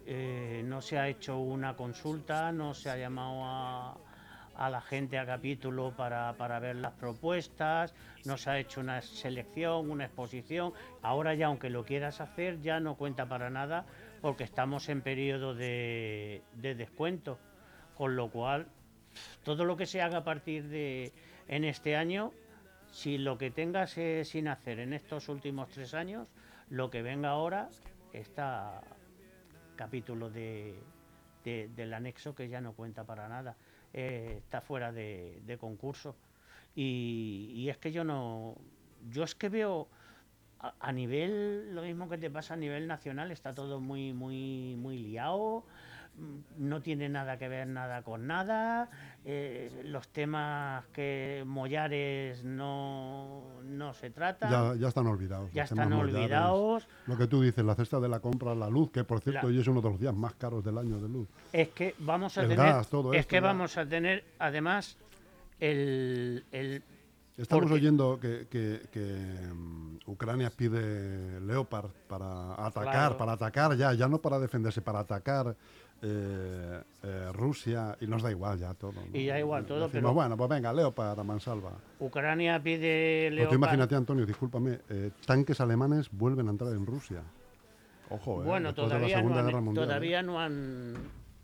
eh, 0.06 0.62
no 0.64 0.80
se 0.80 0.98
ha 0.98 1.06
hecho 1.08 1.38
una 1.38 1.76
consulta, 1.76 2.50
no 2.50 2.74
se 2.74 2.90
ha 2.90 2.96
llamado 2.96 3.44
a, 3.44 3.96
a 4.60 4.68
la 4.68 4.82
gente 4.82 5.18
a 5.18 5.24
capítulo 5.24 5.96
para, 5.96 6.34
para 6.34 6.58
ver 6.60 6.76
las 6.76 6.92
propuestas, 6.92 7.94
no 8.26 8.36
se 8.36 8.50
ha 8.50 8.58
hecho 8.58 8.82
una 8.82 9.00
selección, 9.00 9.90
una 9.90 10.04
exposición. 10.04 10.74
Ahora 11.00 11.34
ya, 11.34 11.46
aunque 11.46 11.70
lo 11.70 11.82
quieras 11.86 12.20
hacer, 12.20 12.60
ya 12.60 12.78
no 12.78 12.94
cuenta 12.96 13.24
para 13.26 13.48
nada 13.48 13.86
porque 14.20 14.44
estamos 14.44 14.90
en 14.90 15.00
periodo 15.00 15.54
de, 15.54 16.42
de 16.52 16.74
descuento. 16.74 17.38
Con 17.96 18.16
lo 18.16 18.30
cual, 18.30 18.66
todo 19.44 19.64
lo 19.64 19.78
que 19.78 19.86
se 19.86 20.02
haga 20.02 20.18
a 20.18 20.24
partir 20.24 20.68
de 20.68 21.12
en 21.48 21.64
este 21.64 21.96
año, 21.96 22.30
si 22.90 23.16
lo 23.16 23.38
que 23.38 23.50
tengas 23.50 23.96
eh, 23.96 24.26
sin 24.26 24.46
hacer 24.46 24.78
en 24.78 24.92
estos 24.92 25.30
últimos 25.30 25.70
tres 25.70 25.94
años, 25.94 26.28
lo 26.68 26.90
que 26.90 27.00
venga 27.00 27.30
ahora 27.30 27.70
está 28.12 28.82
capítulo 29.76 30.28
de- 30.28 30.82
del 31.44 31.94
anexo 31.94 32.34
que 32.34 32.50
ya 32.50 32.60
no 32.60 32.74
cuenta 32.74 33.04
para 33.04 33.26
nada, 33.26 33.56
eh, 33.92 34.36
está 34.38 34.60
fuera 34.60 34.92
de, 34.92 35.56
concurso. 35.60 36.16
Y, 36.74 37.66
es 37.68 37.78
que 37.78 37.92
yo 37.92 38.04
no, 38.04 38.56
yo 39.10 39.24
es 39.24 39.34
que 39.34 39.48
veo 39.48 39.88
a, 40.58 40.74
a 40.78 40.92
nivel, 40.92 41.74
lo 41.74 41.82
mismo 41.82 42.08
que 42.08 42.18
te 42.18 42.30
pasa 42.30 42.54
a 42.54 42.56
nivel 42.56 42.86
nacional, 42.86 43.30
está 43.30 43.54
todo 43.54 43.80
muy, 43.80 44.12
muy, 44.12 44.76
muy 44.76 44.98
liado, 44.98 45.64
no 46.58 46.82
tiene 46.82 47.08
nada 47.08 47.38
que 47.38 47.48
ver 47.48 47.66
nada 47.66 48.02
con 48.02 48.26
nada, 48.26 48.90
eh, 49.24 49.82
los 49.84 50.08
temas 50.08 50.84
que 50.92 51.42
Mollares 51.46 52.44
no, 52.44 53.42
no 53.64 53.94
se 53.94 54.10
tratan, 54.10 54.50
Ya, 54.50 54.74
ya 54.74 54.88
están 54.88 55.06
olvidados. 55.06 55.50
ya 55.52 55.62
están 55.64 55.88
mollares. 55.90 56.14
olvidados. 56.14 56.88
Lo 57.06 57.16
que 57.16 57.26
tú 57.26 57.40
dices, 57.42 57.64
la 57.64 57.74
cesta 57.74 57.98
de 58.00 58.08
la 58.08 58.20
compra, 58.20 58.54
la 58.54 58.68
luz, 58.68 58.90
que 58.90 59.04
por 59.04 59.20
cierto 59.20 59.42
La- 59.42 59.48
hoy 59.48 59.60
es 59.60 59.66
uno 59.66 59.80
de 59.80 59.90
los 59.90 60.00
días 60.00 60.14
más 60.14 60.34
caros 60.34 60.62
del 60.64 60.76
año 60.78 60.98
de 61.00 61.08
luz. 61.08 61.28
Es 61.52 61.68
que 61.70 61.94
vamos 62.00 62.36
a 62.36 62.42
El 62.42 62.48
tener, 62.48 62.66
gas, 62.66 62.88
todo 62.88 63.12
es 63.14 63.20
esto 63.20 63.30
que 63.30 63.36
ya. 63.36 63.40
vamos 63.42 63.76
a 63.78 63.86
tener 63.86 64.24
además 64.38 64.96
el, 65.58 66.44
el 66.52 66.82
Estamos 67.36 67.62
Porque- 67.62 67.74
oyendo 67.76 68.20
que, 68.20 68.48
que- 68.50 68.82
que, 68.92 69.00
mm, 69.54 69.98
Ucrania 70.06 70.50
pide 70.54 71.40
Leopard 71.40 71.88
para 72.06 72.52
atacar, 72.66 72.92
Claro. 72.92 73.16
para 73.16 73.32
atacar 73.32 73.76
ya, 73.76 73.94
ya 73.94 74.08
no 74.08 74.18
para 74.18 74.38
defenderse, 74.38 74.82
para 74.82 74.98
atacar 74.98 75.56
eh, 76.02 76.80
eh, 77.02 77.28
Rusia 77.32 77.96
y 78.00 78.06
nos 78.06 78.22
da 78.22 78.30
igual 78.30 78.58
ya 78.58 78.74
todo. 78.74 78.92
¿no? 78.92 79.16
Y 79.16 79.26
da 79.26 79.38
igual 79.38 79.64
todo, 79.66 79.80
Decimos, 79.80 79.92
pero- 79.92 80.14
bueno, 80.14 80.36
pues 80.36 80.50
venga, 80.50 80.72
Leopard 80.72 81.22
mansalva. 81.24 81.72
Ucrania 81.98 82.62
pide 82.62 83.26
Pues 83.28 83.30
tú 83.30 83.36
Leopard. 83.36 83.54
imagínate, 83.58 83.94
Antonio, 83.94 84.26
discúlpame, 84.26 84.78
eh, 84.88 85.10
tanques 85.26 85.60
alemanes 85.60 86.08
vuelven 86.10 86.48
a 86.48 86.50
entrar 86.50 86.72
en 86.72 86.86
Rusia. 86.86 87.22
Ojo, 88.10 88.42
eh, 88.42 88.46
Bueno, 88.46 88.68
después 88.68 88.88
de 88.88 88.94
la 88.94 88.98
todavía, 89.00 89.22
no 89.22 89.38
han, 89.38 89.46
Guerra 89.46 89.60
Mundial. 89.60 89.86
todavía 89.86 90.22
no 90.22 90.40
han. 90.40 90.94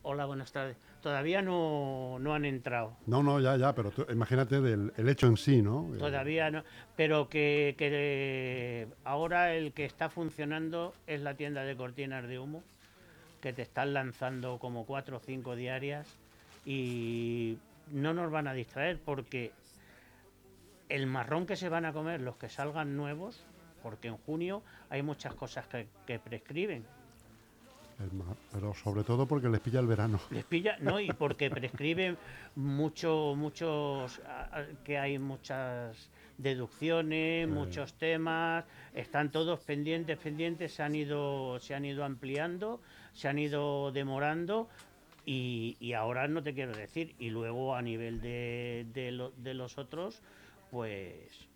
Hola, 0.02 0.24
buenas 0.26 0.52
tardes. 0.52 0.76
Todavía 1.02 1.42
no, 1.42 2.18
no 2.20 2.34
han 2.34 2.44
entrado. 2.44 2.96
No, 3.06 3.22
no, 3.22 3.38
ya, 3.40 3.56
ya, 3.56 3.74
pero 3.74 3.90
tú- 3.90 4.06
imagínate 4.10 4.60
del 4.60 4.92
el 4.96 5.08
hecho 5.08 5.26
en 5.28 5.36
sí, 5.36 5.62
¿no? 5.62 5.88
Todavía 5.98 6.50
no. 6.50 6.62
Pero 6.96 7.28
que, 7.28 7.74
que 7.78 8.88
ahora 9.04 9.54
el 9.54 9.72
que 9.72 9.84
está 9.84 10.08
funcionando 10.08 10.94
es 11.06 11.20
la 11.22 11.34
tienda 11.34 11.62
de 11.62 11.76
cortinas 11.76 12.26
de 12.26 12.38
humo, 12.40 12.62
que 13.40 13.52
te 13.52 13.62
están 13.62 13.94
lanzando 13.94 14.58
como 14.58 14.86
cuatro 14.86 15.18
o 15.18 15.20
cinco 15.20 15.56
diarias 15.56 16.18
y 16.64 17.58
no 17.90 18.14
nos 18.14 18.30
van 18.30 18.48
a 18.48 18.52
distraer 18.52 18.98
porque 19.00 19.52
el 20.88 21.06
marrón 21.06 21.46
que 21.46 21.56
se 21.56 21.68
van 21.68 21.84
a 21.84 21.92
comer 21.92 22.20
los 22.20 22.36
que 22.36 22.48
salgan 22.48 22.96
nuevos, 22.96 23.44
porque 23.82 24.08
en 24.08 24.16
junio 24.18 24.62
hay 24.90 25.02
muchas 25.02 25.34
cosas 25.34 25.66
que, 25.66 25.86
que 26.06 26.18
prescriben. 26.18 26.84
pero 28.52 28.74
sobre 28.74 29.04
todo 29.04 29.26
porque 29.26 29.48
les 29.48 29.60
pilla 29.60 29.80
el 29.80 29.86
verano. 29.86 30.20
Les 30.30 30.44
pilla, 30.44 30.76
no, 30.80 31.00
y 31.00 31.08
porque 31.12 31.50
prescriben 31.50 32.16
mucho, 32.54 33.34
muchos, 33.36 34.20
que 34.84 34.98
hay 34.98 35.18
muchas 35.18 36.10
deducciones, 36.38 37.48
muchos 37.48 37.96
temas, 37.98 38.66
están 38.92 39.30
todos 39.32 39.60
pendientes, 39.60 40.18
pendientes, 40.18 40.74
se 40.74 40.82
han 40.82 40.94
ido, 40.94 41.58
se 41.60 41.74
han 41.74 41.84
ido 41.84 42.04
ampliando, 42.04 42.82
se 43.12 43.28
han 43.28 43.38
ido 43.38 43.92
demorando 43.92 44.68
y, 45.24 45.76
y 45.80 45.92
ahora 45.94 46.28
no 46.28 46.42
te 46.42 46.54
quiero 46.54 46.74
decir, 46.74 47.14
y 47.18 47.30
luego 47.30 47.74
a 47.74 47.82
nivel 47.82 48.20
de, 48.20 48.86
de, 48.92 49.12
lo- 49.12 49.32
de 49.32 49.54
los 49.54 49.78
otros, 49.78 50.22
pues 50.70 51.48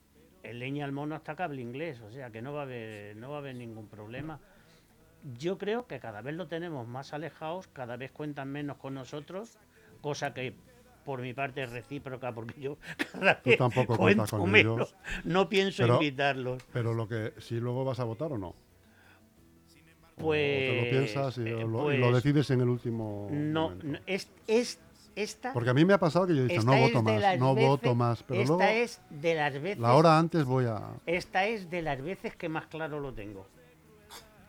el 0.43 0.59
leña 0.59 0.85
al 0.87 0.93
mono 0.93 1.15
hasta 1.15 1.37
cable 1.37 1.61
inglés, 1.63 2.01
o 2.01 2.11
sea 2.11 2.31
que 2.31 2.43
no 2.43 2.53
va 2.53 2.61
a 2.61 2.63
haber, 2.65 3.17
no 3.17 3.31
va 3.31 3.37
a 3.37 3.39
haber 3.41 3.55
ningún 3.57 3.89
problema. 3.89 4.41
Yo 5.23 5.59
creo 5.59 5.87
que 5.87 6.01
cada 6.01 6.23
vez 6.23 6.35
lo 6.35 6.49
tenemos 6.49 6.87
más 6.89 7.13
alejados, 7.13 7.69
cada 7.69 7.97
vez 7.97 8.11
cuentan 8.13 8.49
menos 8.51 8.79
con 8.79 8.95
nosotros, 8.95 9.59
cosa 10.01 10.33
que 10.35 10.63
por 11.11 11.23
mi 11.23 11.35
parte 11.35 11.65
es 11.65 11.71
recíproca, 11.73 12.33
porque 12.33 12.61
yo 12.61 12.77
cada 13.13 13.43
Tú 13.43 13.51
vez 13.51 13.59
tampoco 13.59 13.97
cuentas 13.97 14.31
con 14.31 14.49
menos. 14.49 14.77
ellos. 14.77 14.95
No 15.25 15.49
pienso 15.49 15.83
Pero- 15.83 15.95
invitarlos. 15.95 16.63
Pero 16.73 16.95
lo 16.95 17.09
que, 17.09 17.33
si 17.39 17.57
luego 17.59 17.85
vas 17.85 17.99
a 17.99 18.05
votar 18.05 18.31
o 18.33 18.39
no. 18.39 18.49
O 18.51 18.55
Pues, 20.17 20.41
te 20.71 20.77
lo 20.85 20.91
piensas 20.91 21.39
y, 21.39 21.41
eh, 21.49 21.51
lo, 21.63 21.67
lo 21.67 21.83
pues, 22.11 22.15
decides 22.23 22.49
en 22.51 22.61
el 22.61 22.69
último 22.69 23.27
No, 23.33 23.75
no, 23.83 23.99
es, 24.07 24.29
es 24.47 24.79
esta. 25.17 25.53
Porque 25.53 25.71
a 25.71 25.75
mí 25.75 25.85
me 25.85 25.95
ha 25.95 25.99
pasado 25.99 26.29
que 26.29 26.37
yo 26.37 26.43
he 26.43 26.47
dicho, 26.47 26.63
no 26.63 26.77
voto 26.79 27.03
más, 27.03 27.39
no 27.41 27.55
veces- 27.57 27.69
voto 27.69 27.95
más. 27.97 28.23
Pero 28.23 28.41
esta 28.43 28.55
luego, 28.55 28.71
es 28.71 29.01
de 29.11 29.35
las 29.35 29.53
veces. 29.61 29.79
la 29.79 29.95
hora 29.95 30.17
antes 30.17 30.45
voy 30.45 30.67
a... 30.67 30.81
Esta 31.07 31.47
es 31.47 31.69
de 31.71 31.83
las 31.83 32.01
veces 32.01 32.37
que 32.37 32.49
más 32.49 32.67
claro 32.67 33.01
lo 33.01 33.13
tengo. 33.13 33.49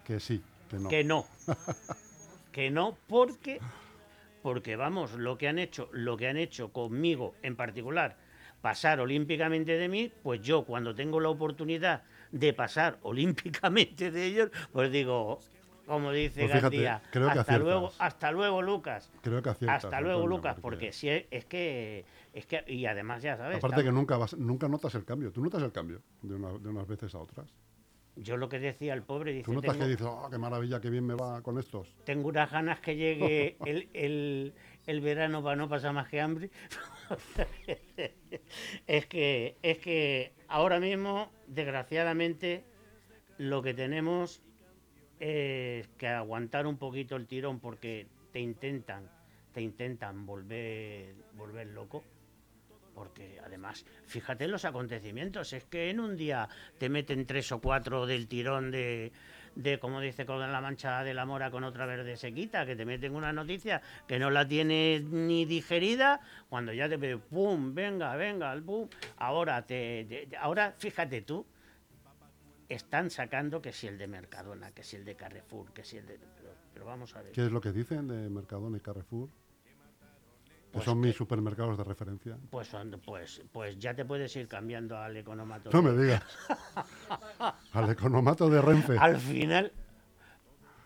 Que 0.06 0.20
sí, 0.20 0.44
que 0.70 0.78
no. 0.78 0.90
Que 0.90 1.04
no. 1.04 1.26
que 2.52 2.70
no, 2.70 2.96
porque 3.08 3.60
porque 4.42 4.76
vamos, 4.76 5.14
lo 5.14 5.38
que 5.38 5.48
han 5.48 5.60
hecho, 5.60 5.90
lo 5.92 6.18
que 6.18 6.28
han 6.28 6.38
hecho 6.38 6.72
conmigo 6.72 7.36
en 7.44 7.56
particular, 7.56 8.18
pasar 8.62 9.00
olímpicamente 9.00 9.78
de 9.78 9.90
mí, 9.90 10.12
pues 10.24 10.42
yo 10.42 10.64
cuando 10.66 10.94
tengo 10.96 11.20
la 11.20 11.30
oportunidad 11.30 12.04
de 12.32 12.54
pasar 12.54 13.00
olímpicamente 13.04 14.12
de 14.12 14.26
ellos, 14.26 14.50
pues 14.72 14.92
digo, 14.92 15.40
como 15.86 16.12
dice 16.12 16.42
Pues 16.42 16.52
fíjate, 16.52 16.62
Gandía, 16.84 17.02
creo 17.12 17.26
que 17.26 17.40
hasta 17.40 17.42
aciertas. 17.42 17.60
luego, 17.68 17.92
hasta 18.00 18.32
luego 18.32 18.62
Lucas. 18.62 19.12
Creo 19.22 19.42
que 19.42 19.50
aciertas, 19.50 19.86
Hasta 19.86 20.00
luego 20.02 20.22
Antonio, 20.22 20.38
Lucas, 20.38 20.58
porque 20.62 20.92
si 20.92 21.10
es, 21.10 21.26
es 21.32 21.46
que 21.46 22.06
es 22.34 22.46
que 22.46 22.64
y 22.68 22.86
además 22.86 23.22
ya 23.22 23.36
sabes, 23.38 23.58
Aparte 23.58 23.84
que 23.84 23.92
nunca, 23.92 24.18
vas, 24.18 24.38
nunca 24.38 24.68
notas 24.68 24.96
el 24.96 25.04
cambio. 25.06 25.32
Tú 25.32 25.42
notas 25.44 25.62
el 25.64 25.72
cambio 25.72 26.02
de, 26.22 26.36
una- 26.36 26.58
de 26.58 26.70
unas 26.70 26.88
veces 26.88 27.14
a 27.16 27.20
otras. 27.20 27.52
Yo 28.16 28.38
lo 28.38 28.50
que 28.50 28.60
decía 28.60 28.94
el 28.94 29.04
pobre 29.04 29.32
dice, 29.34 29.44
Tú 29.46 29.54
notas 29.54 29.72
tengo- 29.74 29.86
que 29.86 29.92
dices, 29.92 30.08
oh, 30.08 30.28
qué 30.30 30.38
maravilla, 30.38 30.80
qué 30.82 30.90
bien 30.90 31.06
me 31.06 31.14
va 31.16 31.42
con 31.42 31.58
estos. 31.58 31.88
tengo 32.04 32.30
unas 32.30 32.52
ganas 32.52 32.80
que 32.80 32.96
llegue 32.96 33.56
el, 33.66 33.90
el- 33.94 34.54
el 34.88 35.02
verano 35.02 35.44
para 35.44 35.56
no 35.56 35.70
pasar 35.70 35.94
más 35.94 36.08
que 36.10 36.20
hambre. 36.22 36.50
es 38.88 39.06
que 39.08 39.56
es 39.62 39.78
que 39.80 40.34
ahora 40.48 40.80
mismo, 40.80 41.32
desgraciadamente, 41.48 42.64
lo 43.38 43.62
que 43.62 43.74
tenemos 43.74 44.42
es 45.20 45.88
que 45.98 46.08
aguantar 46.08 46.66
un 46.66 46.78
poquito 46.78 47.16
el 47.16 47.28
tirón 47.28 47.60
porque 47.60 48.08
te 48.32 48.40
intentan, 48.40 49.10
te 49.54 49.62
intentan 49.62 50.26
volver, 50.26 51.14
volver 51.36 51.68
loco. 51.68 52.04
Porque 52.94 53.40
además, 53.44 53.86
fíjate 54.06 54.48
los 54.48 54.66
acontecimientos, 54.66 55.54
es 55.54 55.66
que 55.66 55.90
en 55.90 56.00
un 56.00 56.18
día 56.18 56.50
te 56.78 56.90
meten 56.90 57.26
tres 57.26 57.52
o 57.52 57.60
cuatro 57.60 58.06
del 58.06 58.28
tirón 58.28 58.72
de, 58.72 59.12
de 59.56 59.80
como 59.80 60.02
dice 60.02 60.26
con 60.26 60.40
la 60.40 60.62
mancha 60.62 61.04
de 61.04 61.14
la 61.14 61.26
mora 61.26 61.52
con 61.52 61.64
otra 61.64 61.86
verde 61.86 62.18
sequita, 62.18 62.66
que 62.66 62.76
te 62.76 62.86
meten 62.86 63.16
una 63.16 63.32
noticia 63.34 63.82
que 64.08 64.20
no 64.20 64.30
la 64.30 64.48
tienes 64.48 65.04
ni 65.04 65.46
digerida, 65.46 66.22
cuando 66.50 66.74
ya 66.74 66.90
te 66.90 66.98
ve, 66.98 67.18
pum, 67.18 67.74
venga, 67.74 68.16
venga, 68.16 68.60
pum, 68.66 68.88
ahora 69.18 69.66
te, 69.66 70.28
ahora 70.40 70.74
fíjate 70.78 71.22
tú, 71.22 71.46
están 72.68 73.10
sacando 73.10 73.62
que 73.62 73.74
si 73.74 73.88
el 73.88 73.98
de 73.98 74.08
Mercadona, 74.08 74.72
que 74.72 74.84
si 74.84 74.96
el 74.96 75.06
de 75.06 75.16
Carrefour, 75.16 75.74
que 75.74 75.84
si 75.84 75.98
el 75.98 76.06
de 76.06 76.20
pero 76.74 76.86
vamos 76.86 77.16
a 77.16 77.22
ver. 77.22 77.32
¿Qué 77.32 77.46
es 77.46 77.52
lo 77.52 77.62
que 77.62 77.72
dicen 77.72 78.08
de 78.08 78.30
Mercadona 78.30 78.78
y 78.78 78.80
Carrefour? 78.80 79.30
Pues 80.72 80.86
son 80.86 81.00
mis 81.02 81.16
supermercados 81.16 81.78
de 81.78 81.84
referencia. 81.84 82.38
Pues, 82.50 82.68
son- 82.68 83.00
pues, 83.06 83.42
pues 83.52 83.78
ya 83.78 83.94
te 83.94 84.06
puedes 84.06 84.34
ir 84.38 84.48
cambiando 84.48 84.98
al 84.98 85.18
economato. 85.18 85.70
No 85.74 85.82
me 85.82 85.92
digas. 86.02 86.24
Al 87.74 87.90
economato 87.90 88.50
de 88.50 88.62
Renfe. 88.62 88.98
Al 88.98 89.18
final, 89.18 89.72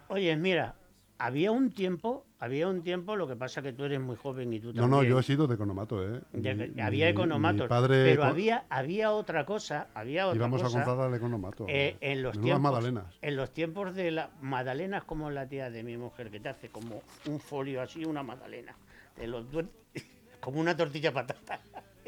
oye, 0.07 0.35
mira, 0.37 0.75
había 1.17 1.51
un 1.51 1.71
tiempo, 1.71 2.25
había 2.39 2.67
un 2.67 2.81
tiempo, 2.83 3.15
lo 3.15 3.27
que 3.27 3.35
pasa 3.35 3.61
que 3.61 3.73
tú 3.73 3.83
eres 3.85 3.99
muy 4.01 4.15
joven 4.15 4.51
y 4.53 4.59
tú 4.59 4.67
No, 4.67 4.81
también. 4.81 4.89
no, 4.91 5.03
yo 5.03 5.19
he 5.19 5.23
sido 5.23 5.47
de 5.47 5.55
economato, 5.55 6.03
¿eh? 6.03 6.21
de- 6.33 6.55
Mi- 6.69 6.81
había 6.81 7.09
economatos, 7.09 7.67
padre 7.67 8.03
pero 8.05 8.23
había, 8.25 8.65
había 8.69 9.11
otra 9.11 9.45
cosa, 9.45 9.87
había 9.93 10.27
otra 10.27 10.37
íbamos 10.37 10.61
cosa. 10.61 10.81
a 10.81 10.83
comprar 10.85 11.07
al 11.07 11.15
economato. 11.15 11.65
eh, 11.69 11.97
en 12.01 12.21
los 12.23 12.39
tiempos, 12.39 12.61
magdalenas. 12.61 13.05
en 13.21 13.35
los 13.35 13.51
tiempos 13.53 13.95
de 13.95 14.11
la 14.11 14.29
magdalenas 14.41 15.03
como 15.03 15.29
la 15.31 15.47
tía 15.47 15.69
de 15.69 15.83
mi 15.83 15.95
mujer 15.97 16.29
que 16.31 16.39
te 16.39 16.49
hace 16.49 16.69
como 16.69 17.01
un 17.27 17.39
folio 17.39 17.81
así, 17.81 18.03
una 18.05 18.21
magdalena, 18.23 18.75
como 20.39 20.59
una 20.59 20.75
tortilla 20.75 21.13
patata. 21.13 21.61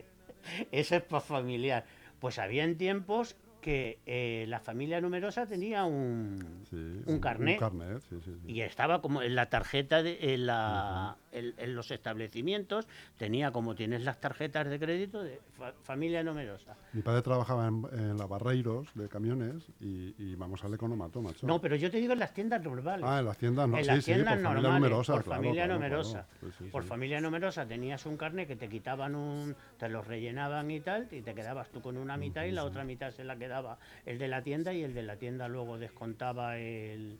Eso 0.72 0.96
es 0.96 1.02
para 1.04 1.22
familiar. 1.22 1.86
Pues 2.20 2.40
había 2.40 2.64
en 2.64 2.78
tiempos 2.78 3.36
que 3.68 4.00
eh, 4.06 4.46
la 4.48 4.62
familia 4.62 5.02
numerosa 5.02 5.46
tenía 5.46 5.84
un, 5.84 6.64
Sí, 6.70 7.02
un 7.06 7.20
carnet. 7.20 7.56
Un 7.56 7.60
carnet, 7.60 8.00
sí, 8.10 8.16
sí, 8.24 8.32
sí. 8.42 8.50
y 8.54 8.62
estaba 8.62 9.02
como 9.02 9.22
en 9.22 9.36
la 9.36 9.48
tarjeta 9.50 10.02
de, 10.02 10.34
en, 10.34 10.46
la, 10.46 11.18
en- 11.34 11.54
en 11.58 11.76
los 11.76 11.92
establecimientos 11.92 12.88
tenía 13.18 13.52
como 13.52 13.76
tienes 13.76 14.04
las 14.04 14.22
tarjetas 14.22 14.70
de 14.70 14.80
crédito 14.80 15.22
de 15.22 15.42
fa- 15.58 15.74
familia 15.84 16.24
numerosa 16.24 16.78
Mi 16.94 17.02
padre 17.02 17.22
trabajaba 17.24 17.68
en, 17.68 17.84
en 17.92 18.18
la 18.18 18.26
Barreiros 18.26 18.88
de 18.96 19.10
camiones 19.10 19.70
y, 19.82 20.16
y 20.18 20.36
vamos 20.36 20.64
al 20.64 20.74
economato, 20.74 21.22
macho. 21.22 21.46
no 21.46 21.60
pero 21.60 21.76
yo 21.76 21.92
te 21.92 21.98
digo 21.98 22.14
en 22.14 22.20
las 22.20 22.34
tiendas 22.34 22.64
normales 22.64 23.04
Ah, 23.06 23.20
en 23.20 23.26
las 23.26 23.38
tiendas 23.38 23.68
no, 23.68 23.78
en 23.78 23.84
sí, 23.84 23.88
las 23.90 24.06
tiendas 24.06 24.36
por 24.36 24.44
familia 24.44 24.72
numerosa. 24.72 25.14
por 25.14 25.24
claro, 25.26 25.42
familia 25.42 25.66
claro, 25.66 25.74
numerosa. 25.74 26.26
claro. 26.40 26.54
Sí, 26.58 26.64
sí, 26.64 26.70
por 26.72 26.84
sí. 26.84 26.88
familia 26.90 27.20
numerosa 27.20 27.68
tenías 27.68 28.06
un 28.06 28.16
carnet 28.16 28.48
que 28.48 28.56
te 28.56 28.70
quitaban 28.70 29.14
un, 29.14 29.56
te 29.78 29.90
los 29.90 30.08
rellenaban 30.08 30.72
y 30.72 30.80
tal, 30.80 31.10
y 31.12 31.22
te 31.22 31.36
quedabas 31.36 31.70
tú 31.70 31.82
con 31.82 31.98
una 31.98 32.16
mitad 32.16 32.46
y 32.46 32.52
la 32.52 32.64
otra 32.64 32.86
mitad 32.86 33.12
se 33.12 33.26
la 33.26 33.36
quedaba 33.36 33.57
el 34.06 34.18
de 34.18 34.28
la 34.28 34.42
tienda 34.42 34.74
y 34.74 34.84
el 34.84 34.94
de 34.94 35.04
la 35.04 35.16
tienda 35.18 35.48
luego 35.48 35.78
descontaba 35.78 36.58
el, 36.58 37.18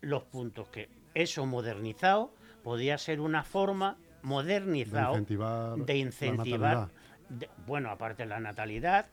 los 0.00 0.22
puntos. 0.24 0.68
Que 0.68 0.88
eso 1.14 1.46
modernizado 1.46 2.32
podía 2.62 2.98
ser 2.98 3.20
una 3.20 3.42
forma 3.44 3.96
De 3.96 4.28
modernizado 4.28 5.12
incentivar. 5.12 5.76
de 5.78 5.96
incentivar, 5.96 6.88
de- 7.28 7.48
bueno, 7.66 7.90
aparte 7.90 8.24
de 8.24 8.28
la 8.28 8.40
natalidad, 8.40 9.06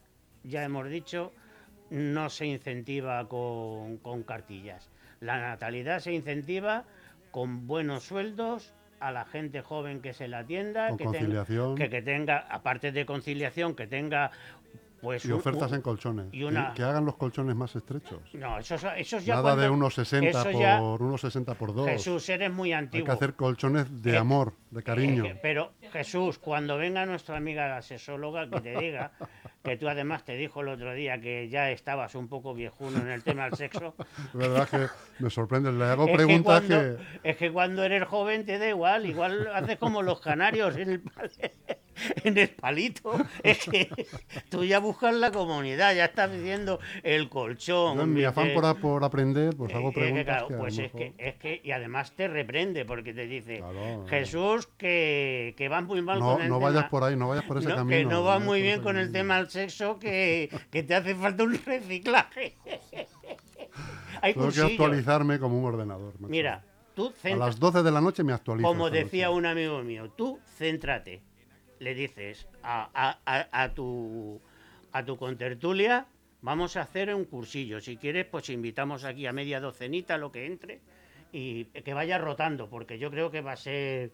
ya 0.44 0.64
hemos 0.64 0.90
dicho, 0.90 1.32
no 1.90 2.30
se 2.30 2.46
incentiva 2.48 3.28
con, 3.30 3.98
con 3.98 4.24
cartillas. 4.24 4.90
La 5.20 5.40
natalidad 5.40 6.00
se 6.00 6.12
incentiva 6.14 6.84
con 7.32 7.68
buenos 7.68 8.04
sueldos 8.04 8.74
a 9.00 9.12
la 9.12 9.26
gente 9.26 9.62
joven 9.62 10.02
que 10.02 10.14
se 10.14 10.28
la 10.28 10.40
atienda, 10.40 10.96
que, 10.98 11.06
tenga, 11.08 11.46
que, 11.76 11.90
que 11.90 12.02
tenga, 12.02 12.38
aparte 12.50 12.92
de 12.92 13.06
conciliación, 13.06 13.76
que 13.76 13.86
tenga 13.86 14.32
pues 15.04 15.26
Y 15.26 15.32
ofertas 15.34 15.70
un- 15.70 15.76
en 15.76 15.82
colchones. 15.82 16.28
y 16.32 16.40
que- 16.40 16.46
una- 16.46 16.74
Que, 16.74 16.82
hagan 16.84 17.06
los 17.06 17.16
colchones 17.18 17.56
más 17.56 17.76
estrechos. 17.76 18.22
No, 18.34 18.58
eso, 18.58 18.76
eso 18.96 19.20
ya 19.20 19.36
Nada 19.36 19.56
de 19.58 19.70
unos 19.70 19.94
60 19.96 20.30
eso 20.30 20.44
por 20.52 20.60
ya- 20.62 20.82
unos 20.82 21.22
60 21.22 21.54
por 21.56 21.76
2. 21.76 21.88
Jesús, 21.90 22.28
eres 22.30 22.52
muy 22.52 22.70
Hay 22.70 22.80
antiguo. 22.80 23.06
que 23.06 23.12
hacer 23.12 23.34
colchones 23.36 24.02
de 24.02 24.14
Eh, 24.14 24.18
amor, 24.18 24.54
de 24.72 24.82
cariño. 24.82 25.26
Eh, 25.26 25.38
pero 25.42 25.74
Jesús, 25.92 26.40
cuando 26.40 26.78
venga 26.78 27.06
nuestra 27.06 27.36
amiga 27.38 27.68
la 27.68 27.82
sexóloga, 27.82 28.50
que 28.50 28.62
te 28.62 28.78
diga, 28.80 29.12
que 29.64 29.76
tú 29.78 29.88
además 29.90 30.24
te 30.24 30.36
dijo 30.38 30.62
el 30.62 30.70
otro 30.70 30.94
día 30.94 31.20
que 31.20 31.50
ya 31.50 31.70
estabas 31.70 32.16
un 32.16 32.28
poco 32.30 32.54
viejuno 32.54 32.98
en 33.00 33.10
el 33.10 33.24
tema 33.24 33.44
del 33.46 33.56
sexo. 33.56 33.94
La 34.34 34.48
verdad 34.48 34.70
que 34.70 34.88
me 35.24 35.30
sorprende. 35.30 35.72
Le 35.74 35.84
hago 35.86 36.08
es, 36.08 36.16
preguntas 36.16 36.62
que, 36.62 36.68
cuando, 36.68 37.04
es 37.24 37.38
que 37.38 37.52
cuando 37.52 37.84
eres 37.84 38.04
joven 38.08 38.46
te 38.46 38.58
da 38.58 38.70
igual, 38.70 39.06
igual 39.06 39.48
haces 39.54 39.78
como 39.78 40.02
los 40.02 40.22
canarios 40.22 40.78
en 40.78 40.90
el, 40.92 41.04
en 42.24 42.38
el 42.38 42.50
palito. 42.50 43.14
Es 43.44 43.60
que 43.70 43.90
tú 44.50 44.64
ya 44.64 44.80
buscas 44.80 45.14
la 45.16 45.32
comunidad, 45.32 45.94
ya 45.96 46.06
estás 46.06 46.32
diciendo 46.32 46.80
el 47.04 47.30
colchón. 47.30 47.98
yo 47.98 48.04
en 48.04 48.14
mi 48.14 48.24
afán 48.24 48.54
por, 48.54 48.66
a- 48.66 48.74
por 48.76 49.04
aprender, 49.04 49.56
pues 49.56 49.72
eh, 49.72 49.76
hago 49.76 49.90
eh, 49.90 49.94
que 49.94 50.00
preguntas. 50.00 50.26
claro, 50.26 50.48
que 50.48 50.54
a 50.54 50.58
lo 50.58 50.62
pues 50.64 50.78
es 50.80 50.92
que, 50.92 51.14
es 51.18 51.36
que, 51.36 51.62
y 51.64 51.72
además 51.72 52.12
te 52.14 52.28
reprende 52.28 52.86
porque 52.86 53.14
te 53.14 53.28
dice, 53.28 53.58
Claro, 53.60 54.06
Jesús, 54.08 54.68
que, 54.78 55.54
que 55.58 55.70
vas 55.70 55.84
muy 55.84 56.02
mal 56.02 56.20
no, 56.20 56.34
con 56.34 56.42
el 56.44 56.50
no 56.50 56.56
tema. 56.60 56.70
vayas 56.72 56.90
por 56.90 57.04
ahí, 57.04 57.16
no 57.16 57.28
vayas 57.30 57.46
por 57.46 57.58
ese 57.58 57.70
No, 57.70 57.76
camino. 57.76 57.98
que 57.98 58.06
no 58.06 58.24
va 58.24 58.34
vayas 58.36 58.46
muy 58.46 58.62
bien 58.62 58.82
con 58.82 58.98
el 58.98 59.12
tema 59.12 59.38
del 59.38 59.50
sexo, 59.50 60.00
que, 60.00 60.50
que 60.72 60.84
te 60.84 60.96
hace 60.96 61.16
falta 61.16 61.44
un 61.44 61.54
reciclaje. 61.64 62.56
Hay 64.22 64.34
Tengo 64.34 64.50
que 64.52 64.62
actualizarme 64.62 65.38
como 65.40 65.60
un 65.60 65.66
ordenador. 65.66 66.14
macho. 66.20 66.32
Mira, 66.32 66.64
tú 66.96 67.08
A 67.08 67.28
centra- 67.28 67.38
las 67.48 67.60
12 67.60 67.84
de 67.84 67.92
la 67.92 68.00
noche 68.02 68.24
me 68.24 68.32
actualizo. 68.34 68.68
como 68.68 68.90
decía 68.90 69.26
noche. 69.28 69.38
un 69.38 69.46
amigo 69.46 69.84
mío, 69.84 70.10
tú 70.16 70.40
céntrate. 70.58 71.22
Le 71.84 71.94
dices 71.94 72.48
a, 72.64 72.90
a- 72.94 73.20
a- 73.26 73.64
a 73.64 73.74
tu, 73.74 74.40
a 74.94 75.04
tu 75.04 75.18
contertulia, 75.18 76.06
vamos 76.42 76.78
a 76.78 76.82
hacer 76.84 77.14
un 77.14 77.26
cursillo. 77.26 77.82
Si 77.82 77.98
quieres, 77.98 78.26
pues 78.26 78.50
invitamos 78.50 79.04
aquí 79.04 79.28
a 79.28 79.34
media 79.34 79.60
docenita, 79.60 80.18
lo 80.18 80.32
que 80.32 80.46
entre, 80.46 80.80
y 81.34 81.66
que 81.66 81.94
vaya 81.94 82.18
rotando, 82.18 82.70
porque 82.70 82.98
yo 83.00 83.12
creo 83.12 83.32
que 83.32 83.42
va 83.42 83.52
a 83.54 83.58
ser... 83.58 84.12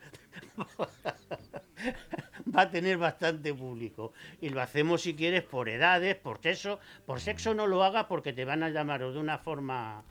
va 2.56 2.62
a 2.64 2.70
tener 2.72 2.98
bastante 2.98 3.54
público. 3.54 4.14
Y 4.42 4.50
lo 4.50 4.62
hacemos, 4.62 5.02
si 5.04 5.16
quieres, 5.16 5.44
por 5.44 5.70
edades, 5.70 6.16
por 6.16 6.40
sexo. 6.42 6.80
Por 7.06 7.20
sexo 7.20 7.54
no 7.54 7.68
lo 7.68 7.84
hagas 7.84 8.06
porque 8.06 8.34
te 8.34 8.46
van 8.46 8.64
a 8.64 8.70
llamar 8.70 9.04
o 9.04 9.14
de 9.14 9.20
una 9.20 9.38
forma 9.38 10.04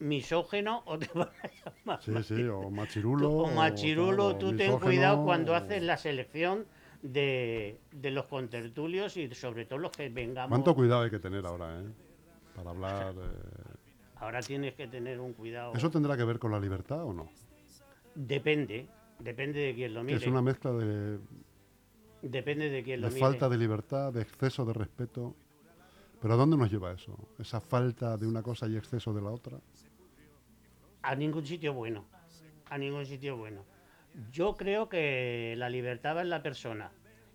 misógeno 0.00 0.82
o 0.86 0.98
te 0.98 1.08
van 1.14 1.28
a 1.28 1.48
llamar 1.70 2.02
Sí, 2.02 2.12
sí, 2.24 2.42
o 2.44 2.70
machirulo. 2.72 3.30
o 3.30 3.46
machirulo, 3.50 4.36
tú 4.36 4.56
ten 4.56 4.78
cuidado 4.78 5.22
cuando 5.24 5.52
o- 5.52 5.54
haces 5.54 5.82
la 5.82 5.96
selección 5.98 6.64
de, 7.02 7.80
de 7.92 8.10
los 8.10 8.26
contertulios 8.26 9.16
y 9.16 9.32
sobre 9.34 9.66
todo 9.66 9.78
los 9.78 9.92
que 9.92 10.08
vengamos. 10.08 10.50
¿Cuánto 10.50 10.74
cuidado 10.74 11.02
hay 11.02 11.10
que 11.10 11.18
tener 11.18 11.44
ahora, 11.46 11.80
eh? 11.80 11.84
Para 12.54 12.70
hablar. 12.70 13.14
eh, 13.16 13.76
Ahora 14.16 14.40
tienes 14.42 14.74
que 14.74 14.86
tener 14.86 15.18
un 15.18 15.32
cuidado. 15.32 15.72
¿Eso 15.74 15.90
tendrá 15.90 16.16
que 16.16 16.24
ver 16.24 16.38
con 16.38 16.52
la 16.52 16.60
libertad 16.60 17.04
o 17.04 17.12
no? 17.12 17.30
Depende, 18.14 18.86
depende 19.18 19.60
de 19.60 19.74
quién 19.74 19.94
lo 19.94 20.02
mire. 20.02 20.18
es 20.18 20.26
una 20.26 20.42
mezcla 20.42 20.72
de, 20.72 21.18
Depende 22.22 22.68
de 22.68 22.82
quién 22.82 23.00
lo 23.00 23.08
de 23.08 23.14
mire. 23.14 23.26
falta 23.26 23.48
de 23.48 23.56
libertad, 23.56 24.12
de 24.12 24.20
exceso 24.22 24.64
de 24.66 24.74
respeto. 24.74 25.34
¿Pero 26.20 26.34
a 26.34 26.36
dónde 26.36 26.58
nos 26.58 26.70
lleva 26.70 26.92
eso? 26.92 27.16
¿Esa 27.38 27.62
falta 27.62 28.18
de 28.18 28.26
una 28.26 28.42
cosa 28.42 28.66
y 28.66 28.76
exceso 28.76 29.14
de 29.14 29.22
la 29.22 29.30
otra? 29.30 29.58
A 31.00 31.14
ningún 31.14 31.46
sitio 31.46 31.72
bueno. 31.72 32.04
A 32.68 32.76
ningún 32.76 33.06
sitio 33.06 33.38
bueno. 33.38 33.64
Yo 34.32 34.56
creo 34.56 34.88
que 34.88 35.54
la 35.56 35.68
libertad 35.68 36.16
va 36.16 36.22
en 36.22 36.30
la 36.30 36.42
persona. 36.42 36.90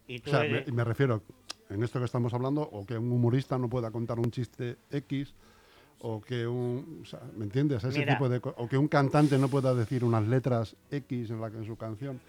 Y 0.08 0.20
tú 0.20 0.30
O 0.30 0.34
sea, 0.34 0.42
me, 0.42 0.48
eres- 0.48 0.74
me 0.74 0.84
refiero, 0.84 1.24
en 1.70 1.84
esto 1.84 2.00
que 2.00 2.06
estamos 2.06 2.34
hablando, 2.34 2.62
o 2.62 2.86
que 2.86 2.98
un 2.98 3.12
humorista 3.12 3.58
no 3.58 3.70
pueda 3.70 3.92
contar 3.92 4.20
un 4.20 4.30
chiste 4.32 4.78
X, 4.92 5.34
o 6.00 6.22
que 6.22 6.46
un... 6.46 7.00
o 7.04 7.06
sea, 7.06 7.22
¿Me 7.36 7.46
entiendes? 7.46 7.84
Ese 7.84 8.00
Mira. 8.00 8.14
tipo 8.14 8.30
de... 8.30 8.40
O 8.58 8.68
que 8.68 8.78
un 8.78 8.88
cantante 8.88 9.38
no 9.38 9.48
pueda 9.50 9.74
decir 9.74 10.04
unas 10.04 10.28
letras 10.28 10.76
X 10.92 11.30
en, 11.32 11.42
la, 11.42 11.48
en 11.48 11.66
su 11.66 11.76
canción. 11.76 12.20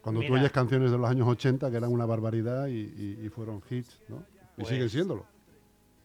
Cuando 0.00 0.20
tú 0.22 0.34
oyes 0.34 0.50
canciones 0.50 0.90
de 0.90 0.98
los 0.98 1.08
años 1.08 1.28
80 1.28 1.70
que 1.70 1.76
eran 1.76 1.92
una 1.92 2.06
barbaridad 2.06 2.66
y, 2.68 2.72
y- 2.80 3.18
y 3.24 3.28
fueron 3.28 3.62
hits, 3.70 4.00
¿no? 4.08 4.16
Y 4.56 4.62
Pues, 4.62 4.68
siguen 4.68 4.88
siéndolo. 4.90 5.24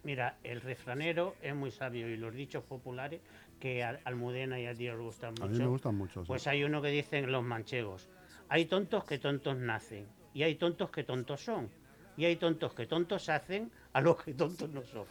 Mira, 0.04 0.38
el 0.44 0.62
refranero 0.62 1.36
es 1.42 1.56
muy 1.56 1.72
sabio 1.72 2.08
y 2.10 2.16
los 2.16 2.34
dichos 2.34 2.64
populares 2.64 3.22
que 3.60 3.84
a 3.84 4.00
Almudena 4.06 4.60
y 4.60 4.66
a 4.66 4.74
ti 4.74 4.90
os 4.90 5.00
gustan 5.00 5.32
mucho. 5.32 5.44
A 5.46 5.48
mí 5.48 5.58
me 5.58 5.68
gustan 5.68 5.96
mucho. 5.96 6.22
sí. 6.22 6.28
Pues 6.28 6.48
hay 6.48 6.64
uno 6.64 6.82
que 6.82 6.90
dicen 6.90 7.32
los 7.32 7.44
manchegos. 7.44 8.10
Hay 8.50 8.66
tontos 8.66 9.04
que 9.04 9.18
tontos 9.18 9.58
nacen 9.58 10.08
y 10.34 10.44
hay 10.44 10.56
tontos 10.56 10.90
que 10.92 11.04
tontos 11.04 11.42
son. 11.42 11.70
Y 12.16 12.26
hay 12.26 12.36
tontos 12.36 12.74
que 12.74 12.88
tontos 12.88 13.30
hacen 13.30 13.72
a 13.94 14.02
los 14.02 14.24
que 14.24 14.34
tontos 14.34 14.70
no 14.70 14.84
son. 14.84 15.06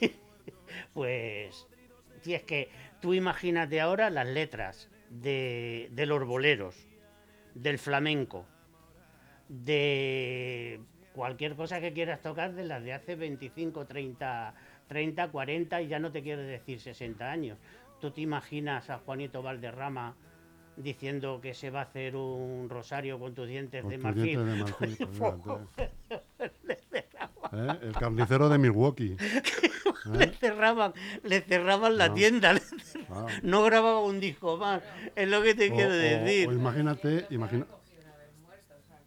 pues, 0.94 1.66
si 2.22 2.34
es 2.34 2.42
que 2.42 2.70
tú 3.00 3.14
imagínate 3.14 3.80
ahora 3.80 4.10
las 4.10 4.26
letras 4.26 4.90
de, 5.08 5.88
de 5.92 6.06
los 6.06 6.26
boleros, 6.26 6.86
del 7.54 7.78
flamenco, 7.78 8.46
de 9.48 10.80
cualquier 11.14 11.56
cosa 11.56 11.80
que 11.80 11.92
quieras 11.92 12.22
tocar 12.22 12.54
de 12.54 12.64
las 12.64 12.82
de 12.82 12.92
hace 12.92 13.16
25, 13.16 13.86
30, 13.86 14.54
30, 14.86 15.28
40 15.30 15.82
y 15.82 15.88
ya 15.88 15.98
no 15.98 16.12
te 16.12 16.22
quiero 16.22 16.42
decir 16.42 16.80
60 16.80 17.30
años. 17.30 17.58
¿Tú 18.00 18.10
te 18.10 18.20
imaginas 18.22 18.88
a 18.90 18.98
Juanito 18.98 19.42
Valderrama 19.42 20.14
diciendo 20.76 21.40
que 21.42 21.52
se 21.54 21.70
va 21.70 21.80
a 21.80 21.82
hacer 21.82 22.16
un 22.16 22.68
rosario 22.70 23.18
con 23.18 23.34
tus 23.34 23.46
dientes 23.46 23.82
Con 23.82 23.90
de 23.90 23.98
marfil? 23.98 24.24
dientes 24.24 24.46
de 24.46 25.06
marfil. 25.10 25.66
¿Eh? 27.52 27.78
El 27.82 27.92
carnicero 27.92 28.48
de 28.48 28.58
Milwaukee. 28.58 29.16
Le 30.14 30.28
cerraban, 30.32 30.94
le 31.24 31.42
cerraban 31.42 31.98
la 31.98 32.14
tienda, 32.14 32.54
le- 32.54 32.62
Ah. 33.10 33.26
no 33.42 33.62
grababa 33.64 34.00
un 34.00 34.18
disco 34.18 34.56
más, 34.56 34.82
es 35.14 35.28
lo 35.28 35.42
que 35.42 35.54
te 35.54 35.70
O- 35.70 35.74
quiero 35.74 35.90
o- 35.90 35.96
decir. 35.96 36.48
o 36.48 36.52
imagínate, 36.52 37.26
imagina, 37.30 37.66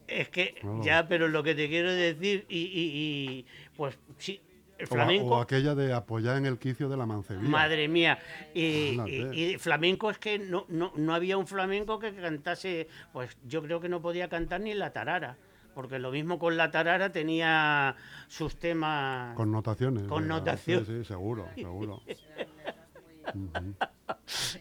Es 0.08 0.30
que 0.30 0.56
ya, 0.84 1.08
pero 1.08 1.28
lo 1.30 1.42
que 1.42 1.56
te 1.56 1.68
quiero 1.68 1.92
decir, 1.92 2.46
y, 2.48 2.60
y- 2.60 2.92
y, 3.40 3.46
pues 3.76 3.98
sí, 4.20 4.40
el 4.78 4.88
o, 5.22 5.40
aquella 5.40 5.76
de 5.76 5.94
apoyar 5.94 6.38
en 6.38 6.46
el 6.46 6.58
quicio 6.58 6.90
de 6.90 6.98
la 6.98 7.06
mancebía. 7.06 7.48
madre 7.48 7.88
mía, 7.88 8.20
y, 8.54 8.90
Imagínate. 8.94 9.36
y- 9.38 9.44
y 9.54 9.58
flamenco 9.58 10.10
es 10.10 10.18
que 10.18 10.40
no, 10.40 10.66
no, 10.68 10.92
no 10.96 11.14
había 11.14 11.38
un 11.38 11.48
flamenco 11.48 12.00
que 12.00 12.14
cantase, 12.14 12.88
pues 13.14 13.38
yo 13.48 13.62
creo 13.62 13.80
que 13.80 13.88
no 13.90 14.02
podía 14.02 14.28
cantar 14.30 14.62
ni 14.62 14.74
la 14.74 14.92
tarara, 14.92 15.38
porque 15.76 16.00
lo 16.00 16.12
mismo 16.12 16.38
con 16.40 16.58
la 16.58 16.70
tarara 16.72 17.12
tenía 17.12 17.96
sus 18.28 18.58
temas... 18.58 19.36
Connotaciones. 19.36 20.04
Connotación. 20.08 20.86
Sí, 20.86 20.98
sí, 21.00 21.06
seguro, 21.06 21.48
seguro. 21.56 22.02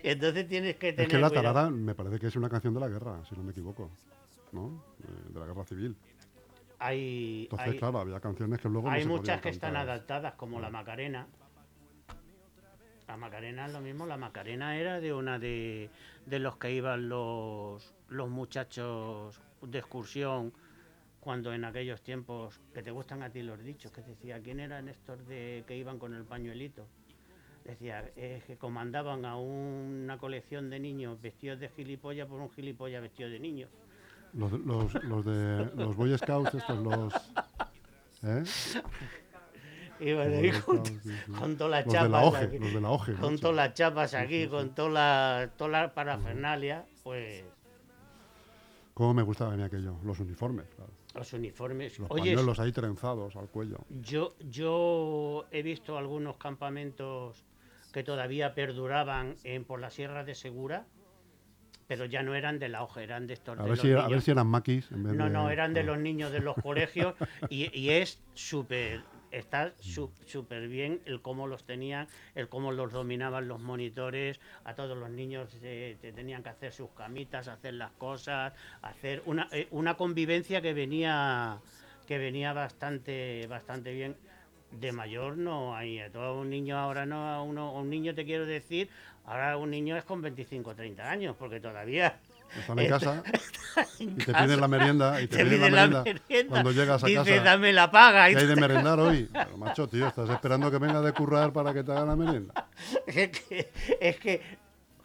Entonces 0.03 0.49
tienes 0.49 0.77
que 0.77 0.93
tener 0.93 1.07
Es 1.07 1.09
que 1.09 1.19
la 1.21 1.29
cuidado. 1.29 1.53
tarara 1.55 1.71
me 1.71 1.95
parece 1.95 2.19
que 2.19 2.27
es 2.29 2.37
una 2.37 2.49
canción 2.49 2.75
de 2.75 2.81
la 2.81 2.89
guerra, 2.89 3.21
si 3.29 3.35
no 3.37 3.43
me 3.43 3.51
equivoco. 3.53 3.91
¿No? 4.53 4.85
Eh, 5.03 5.33
De 5.33 5.41
la 5.41 5.47
guerra 5.47 5.65
civil. 5.65 5.97
Hay, 6.85 7.43
Entonces, 7.45 7.69
hay- 7.69 7.79
claro, 7.79 7.99
había 8.01 8.19
canciones 8.19 8.59
que 8.61 8.69
luego 8.69 8.89
no 8.89 8.95
Hay 8.95 9.03
se 9.03 9.09
muchas 9.09 9.41
que 9.41 9.51
están 9.51 9.77
adaptadas, 9.77 10.35
como 10.35 10.61
la 10.61 10.69
Macarena. 10.69 11.29
La 13.07 13.17
Macarena 13.17 13.67
es 13.67 13.73
lo 13.73 13.81
mismo. 13.81 14.05
La 14.05 14.17
Macarena 14.17 14.77
era 14.77 15.01
de 15.01 15.13
una 15.15 15.39
de, 15.39 15.91
de 16.27 16.39
los 16.41 16.57
que 16.57 16.73
iban 16.73 17.09
los, 17.09 17.95
los 18.09 18.29
muchachos 18.29 19.41
de 19.61 19.79
excursión 19.79 20.53
cuando 21.21 21.53
en 21.53 21.65
aquellos 21.65 22.03
tiempos, 22.03 22.59
que 22.75 22.83
te 22.83 22.91
gustan 22.91 23.23
a 23.23 23.31
ti 23.31 23.43
los 23.43 23.63
dichos, 23.63 23.93
que 23.93 24.03
decía, 24.03 24.41
¿quién 24.41 24.59
eran 24.59 24.89
estos 24.89 25.25
de 25.29 25.63
que 25.69 25.77
iban 25.77 26.01
con 26.01 26.15
el 26.15 26.25
pañuelito? 26.25 26.85
Decía, 27.65 28.11
eh, 28.17 28.43
que 28.45 28.57
comandaban 28.57 29.25
a 29.25 29.37
una 29.37 30.19
colección 30.19 30.69
de 30.69 30.81
niños 30.81 31.21
vestidos 31.23 31.61
de 31.61 31.69
gilipollas 31.69 32.27
por 32.27 32.41
un 32.41 32.51
gilipollas 32.51 33.03
vestido 33.03 33.31
de 33.31 33.39
niños. 33.39 33.71
Los, 34.35 34.53
los, 34.53 34.95
los 35.05 35.25
de 35.25 35.71
los 35.77 35.95
Boy 35.97 36.17
Scouts, 36.17 36.55
estos, 36.55 36.79
los. 36.79 37.13
¿Eh? 38.23 38.45
Iban 40.01 40.33
ahí 40.33 40.51
con, 40.53 40.85
sí, 40.85 40.99
sí. 41.03 41.11
con 41.39 41.57
todas 41.57 41.71
las 41.71 41.87
Los 41.87 41.93
de 41.95 42.09
la 42.09 42.19
chapas. 42.21 42.25
OGE, 42.27 42.45
aquí, 42.45 42.59
los 42.59 42.73
de 42.75 42.81
la 42.81 42.91
OGE. 42.91 43.15
con 43.15 43.39
todas 43.39 43.57
las 43.57 43.75
chapas 43.75 44.15
aquí, 44.15 44.43
sí, 44.45 44.49
con 44.49 44.75
toda 44.75 44.91
la, 44.91 45.51
toda 45.57 45.71
la 45.71 45.95
parafernalia, 45.95 46.85
pues 47.05 47.45
¿Cómo 48.95 49.15
me 49.15 49.23
gustaba 49.23 49.53
a 49.55 49.57
mí 49.57 49.63
aquello? 49.63 49.97
Los 50.05 50.21
uniformes, 50.21 50.67
claro. 50.77 50.91
los 51.15 51.33
uniformes. 51.33 51.99
Los 51.99 52.11
Oye, 52.11 52.33
pañuelos 52.33 52.59
ahí 52.61 52.73
trenzados 52.73 53.37
al 53.37 53.49
cuello. 53.49 53.79
Yo, 53.89 54.35
yo 54.51 55.47
he 55.51 55.63
visto 55.63 55.97
algunos 55.97 56.37
campamentos 56.37 57.45
que 57.93 58.03
todavía 58.03 58.55
perduraban 58.55 59.37
en, 59.45 59.65
por 59.65 59.81
las 59.81 59.95
sierras 59.95 60.27
de 60.27 60.35
Segura, 60.35 60.87
pero 61.89 62.05
ya 62.07 62.23
no 62.23 62.35
eran 62.35 62.59
de 62.59 62.69
la 62.69 62.83
hoja, 62.83 63.03
eran 63.03 63.27
de 63.27 63.35
estos 63.35 63.59
A 63.59 63.63
de 63.63 63.69
ver, 63.69 63.77
los 63.77 63.81
si, 63.81 63.89
era- 63.91 64.01
a 64.01 64.03
niños. 64.05 64.13
ver 64.17 64.23
si 64.23 64.31
eran 64.31 64.47
maquis 64.47 64.91
en 64.91 65.03
vez 65.05 65.15
No, 65.15 65.25
de... 65.25 65.31
no, 65.31 65.51
eran 65.51 65.75
de 65.75 65.81
ah. 65.81 65.85
los 65.85 65.99
niños 65.99 66.33
de 66.33 66.41
los 66.41 66.57
colegios 66.63 67.15
y, 67.49 67.77
y 67.79 67.91
es 67.91 68.21
súper, 68.35 69.01
está 69.31 69.73
su- 69.81 70.11
súper 70.27 70.69
bien 70.69 71.01
el 71.07 71.21
cómo 71.23 71.47
los 71.47 71.65
tenían, 71.65 72.07
el 72.35 72.49
cómo 72.49 72.73
los 72.73 72.93
dominaban 72.93 73.49
los 73.49 73.61
monitores, 73.61 74.41
a 74.65 74.75
todos 74.75 74.97
los 74.97 75.11
niños 75.11 75.57
eh, 75.63 75.97
te 76.01 76.13
tenían 76.13 76.43
que 76.43 76.51
hacer 76.51 76.73
sus 76.73 76.91
camitas, 76.91 77.49
hacer 77.49 77.75
las 77.75 77.93
cosas, 77.93 78.53
hacer 78.83 79.23
una, 79.27 79.49
eh, 79.53 79.69
una 79.71 79.97
convivencia 79.97 80.61
que 80.63 80.73
venía 80.75 81.59
que 82.07 82.19
venía 82.19 82.53
bastante 82.53 83.47
bastante 83.49 83.93
bien. 83.93 84.17
De 84.71 84.91
mayor 84.91 85.37
no 85.37 85.77
hay, 85.77 85.99
a 86.01 86.11
todo 86.11 86.41
un 86.41 86.49
niño 86.49 86.79
ahora 86.79 87.05
no, 87.05 87.29
a 87.29 87.43
uno, 87.43 87.69
a 87.69 87.81
un 87.81 87.91
niño 87.91 88.15
te 88.15 88.25
quiero 88.25 88.47
decir, 88.47 88.89
ahora 89.25 89.57
un 89.57 89.71
niño 89.71 89.97
es 89.97 90.05
con 90.05 90.21
25 90.23 90.71
o 90.71 90.75
30 90.75 91.11
años, 91.11 91.37
porque 91.39 91.61
todavía 91.61 92.19
Están 92.59 92.79
en 92.79 92.89
casa 92.89 93.23
en 94.01 94.11
y 94.11 94.15
te 94.15 94.33
casa 94.33 94.45
piden 94.45 94.61
la 94.61 94.69
merienda. 94.69 95.21
Y 95.23 95.27
te, 95.27 95.37
te 95.39 95.45
piden 95.45 95.59
pide 95.61 95.71
la 95.71 95.87
merienda, 95.87 96.05
merienda. 96.05 96.51
cuando 96.51 96.73
llegas 96.73 97.03
a 97.03 97.07
Dice, 97.07 97.19
casa. 97.25 97.43
dame 97.45 97.73
la 97.73 97.91
paga. 97.91 98.27
¿Qué 98.27 98.33
y 98.33 98.37
hay 98.37 98.47
de 98.47 98.57
merendar 98.57 99.01
hoy? 99.01 99.29
Pero, 99.33 99.57
macho, 99.57 99.89
tío, 99.89 100.07
estás 100.09 100.29
esperando 100.31 100.71
que 100.71 100.79
venga 100.79 101.01
de 101.01 101.13
currar 101.13 101.53
para 101.53 101.73
que 101.73 101.83
te 101.83 101.93
haga 101.93 102.05
la 102.05 102.17
merienda. 102.17 102.69
es, 103.07 103.29
que, 103.31 103.71
es 104.01 104.17
que, 104.19 104.41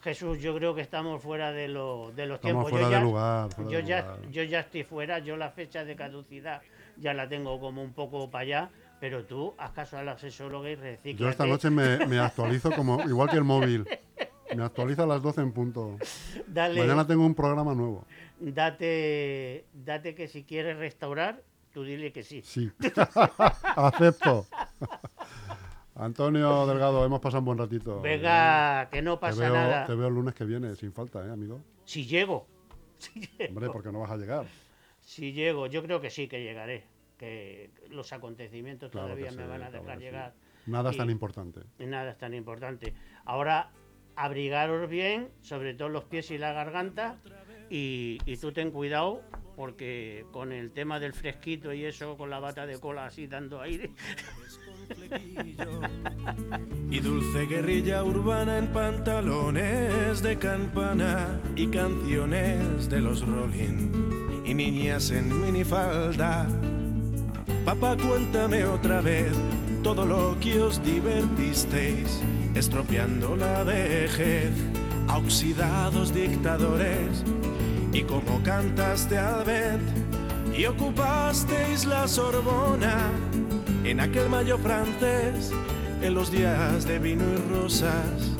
Jesús, 0.03 0.39
yo 0.39 0.55
creo 0.55 0.73
que 0.75 0.81
estamos 0.81 1.21
fuera 1.21 1.51
de, 1.51 1.67
lo- 1.67 2.11
de 2.15 2.25
los 2.27 2.35
Estamos 2.37 2.67
tiempos. 2.67 2.69
fuera 2.71 2.85
yo, 2.85 2.89
de 2.89 2.95
ya, 2.95 3.01
lugar. 3.01 3.49
fuera 3.53 3.71
yo, 3.71 3.77
de 3.77 3.83
ya, 3.85 4.01
lugar. 4.01 4.19
yo 4.31 4.43
ya 4.43 4.59
estoy 4.61 4.83
fuera, 4.83 5.19
yo 5.19 5.37
la 5.37 5.49
fecha 5.51 5.83
de 5.85 5.95
caducidad 5.95 6.61
ya 6.97 7.13
la 7.13 7.27
tengo 7.29 7.59
como 7.59 7.83
un 7.83 7.93
poco 7.93 8.29
para 8.31 8.41
allá, 8.43 8.69
pero 8.99 9.25
tú 9.25 9.53
haz 9.57 9.71
caso 9.71 9.97
al 9.97 10.09
asesólogo 10.09 10.67
y 10.67 10.75
recicla. 10.75 11.19
Yo 11.19 11.29
esta 11.29 11.45
noche 11.45 11.69
me, 11.69 12.05
me 12.07 12.19
actualizo 12.19 12.71
como 12.71 13.01
igual 13.07 13.29
que 13.29 13.37
el 13.37 13.43
móvil. 13.43 13.87
Me 14.55 14.63
actualiza 14.63 15.03
a 15.03 15.07
las 15.07 15.21
12 15.21 15.41
en 15.41 15.51
punto. 15.51 15.97
Dale, 16.47 16.79
Mañana 16.81 17.05
tengo 17.05 17.25
un 17.25 17.35
programa 17.35 17.75
nuevo. 17.75 18.05
date, 18.39 19.65
date 19.73 20.15
que 20.15 20.27
si 20.27 20.43
quieres 20.45 20.77
restaurar, 20.77 21.43
tú 21.73 21.83
dile 21.83 22.11
que 22.13 22.23
sí. 22.23 22.41
Sí. 22.43 22.71
Acepto. 23.75 24.45
Antonio 25.95 26.65
Delgado, 26.67 27.03
hemos 27.05 27.19
pasado 27.19 27.39
un 27.39 27.45
buen 27.45 27.57
ratito. 27.57 27.99
Venga, 28.01 28.87
que 28.91 29.01
no 29.01 29.15
Te 29.15 29.21
pasa 29.21 29.41
veo, 29.41 29.53
nada. 29.53 29.85
te 29.85 29.95
veo 29.95 30.07
el 30.07 30.13
lunes 30.13 30.33
que 30.35 30.45
viene, 30.45 30.75
sin 30.75 30.93
falta, 30.93 31.25
¿eh, 31.25 31.31
amigo? 31.31 31.59
Si 31.85 32.05
llego, 32.05 32.47
si 32.97 33.19
llego. 33.19 33.49
Hombre, 33.49 33.69
porque 33.71 33.91
no 33.91 33.99
vas 34.01 34.11
a 34.11 34.17
llegar. 34.17 34.45
Si 35.01 35.33
llego, 35.33 35.67
yo 35.67 35.81
creo 35.83 35.99
que 35.99 36.09
sí 36.09 36.27
que 36.27 36.41
llegaré. 36.43 36.83
Que 37.17 37.71
los 37.89 38.13
acontecimientos 38.13 38.91
Claro 38.91 39.07
todavía 39.07 39.31
sí, 39.31 39.37
me 39.37 39.47
van 39.47 39.63
a 39.63 39.67
claro 39.69 39.83
dejar 39.83 39.97
sí. 39.97 40.03
llegar. 40.03 40.33
Nada 40.67 40.91
es 40.91 40.97
tan 40.97 41.09
Y- 41.09 41.13
importante. 41.13 41.61
Y 41.79 41.85
nada 41.85 42.11
es 42.11 42.17
tan 42.17 42.33
importante. 42.33 42.93
Ahora, 43.25 43.71
abrigaros 44.15 44.89
bien, 44.89 45.29
sobre 45.41 45.73
todo 45.73 45.89
los 45.89 46.03
pies 46.05 46.29
y 46.31 46.37
la 46.37 46.53
garganta. 46.53 47.17
Y, 47.69 48.19
y 48.25 48.37
tú 48.37 48.51
ten 48.53 48.71
cuidado, 48.71 49.21
porque 49.55 50.25
con 50.31 50.51
el 50.53 50.71
tema 50.71 50.99
del 50.99 51.13
fresquito 51.13 51.73
y 51.73 51.83
eso, 51.85 52.15
con 52.17 52.29
la 52.29 52.39
bata 52.39 52.65
de 52.65 52.79
cola 52.79 53.05
así 53.07 53.27
dando 53.27 53.59
aire. 53.61 53.91
Y 56.89 56.99
dulce 57.01 57.45
guerrilla 57.45 58.03
urbana 58.05 58.57
en 58.57 58.67
pantalones 58.67 60.21
de 60.23 60.37
campana 60.37 61.41
y 61.57 61.67
canciones 61.67 62.89
de 62.89 63.01
los 63.01 63.27
Rolling 63.27 64.43
y 64.45 64.53
niñas 64.53 65.11
en 65.11 65.41
minifalda. 65.41 66.47
Papá, 67.67 67.97
cuéntame 67.97 68.63
otra 68.63 69.01
vez 69.01 69.33
todo 69.83 70.05
lo 70.05 70.39
que 70.39 70.57
os 70.61 70.81
divertisteis, 70.81 72.21
estropeando 72.55 73.35
la 73.35 73.61
vejez 73.65 74.51
a 75.09 75.17
oxidados 75.17 76.13
dictadores 76.13 77.25
y 77.91 78.03
como 78.03 78.41
cantaste 78.41 79.17
al 79.17 79.43
vent 79.43 79.83
y 80.57 80.63
ocupasteis 80.65 81.83
la 81.83 82.07
Sorbona 82.07 83.11
en 83.83 83.99
aquel 83.99 84.29
mayo 84.29 84.57
francés, 84.57 85.51
en 86.01 86.13
los 86.13 86.31
días 86.31 86.87
de 86.87 86.99
vino 86.99 87.25
y 87.33 87.53
rosas. 87.53 88.31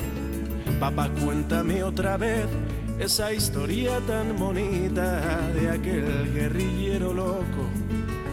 Papá, 0.80 1.10
cuéntame 1.22 1.82
otra 1.82 2.16
vez 2.16 2.46
esa 2.98 3.30
historia 3.34 4.00
tan 4.06 4.38
bonita 4.38 5.50
de 5.52 5.68
aquel 5.68 6.32
guerrillero 6.32 7.12
loco 7.12 7.68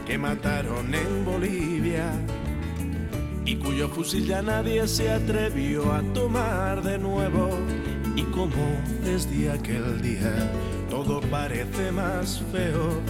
que 0.06 0.18
mataron 0.18 0.94
en 0.94 1.26
Bolivia 1.26 2.12
y 3.46 3.56
cuyo 3.58 3.88
fusil 3.90 4.26
ya 4.26 4.42
nadie 4.42 4.88
se 4.88 5.12
atrevió 5.12 5.94
a 5.94 6.02
tomar 6.14 6.82
de 6.82 6.98
nuevo. 6.98 7.50
Y 8.16 8.24
como 8.24 8.80
desde 9.04 9.52
aquel 9.52 10.02
día 10.02 10.34
todo 10.90 11.22
parece 11.22 11.92
más 11.92 12.42
feo. 12.52 13.02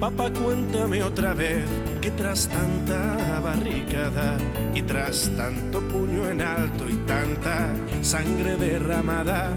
Papá, 0.00 0.30
cuéntame 0.32 1.02
otra 1.02 1.34
vez 1.34 1.64
que 2.00 2.10
tras 2.12 2.48
tanta 2.48 3.40
barricada 3.40 4.38
y 4.74 4.82
tras 4.82 5.30
tanto 5.36 5.80
puño 5.88 6.28
en 6.28 6.40
alto 6.40 6.88
y 6.88 6.94
tanta 6.98 7.74
sangre 8.00 8.56
derramada, 8.56 9.50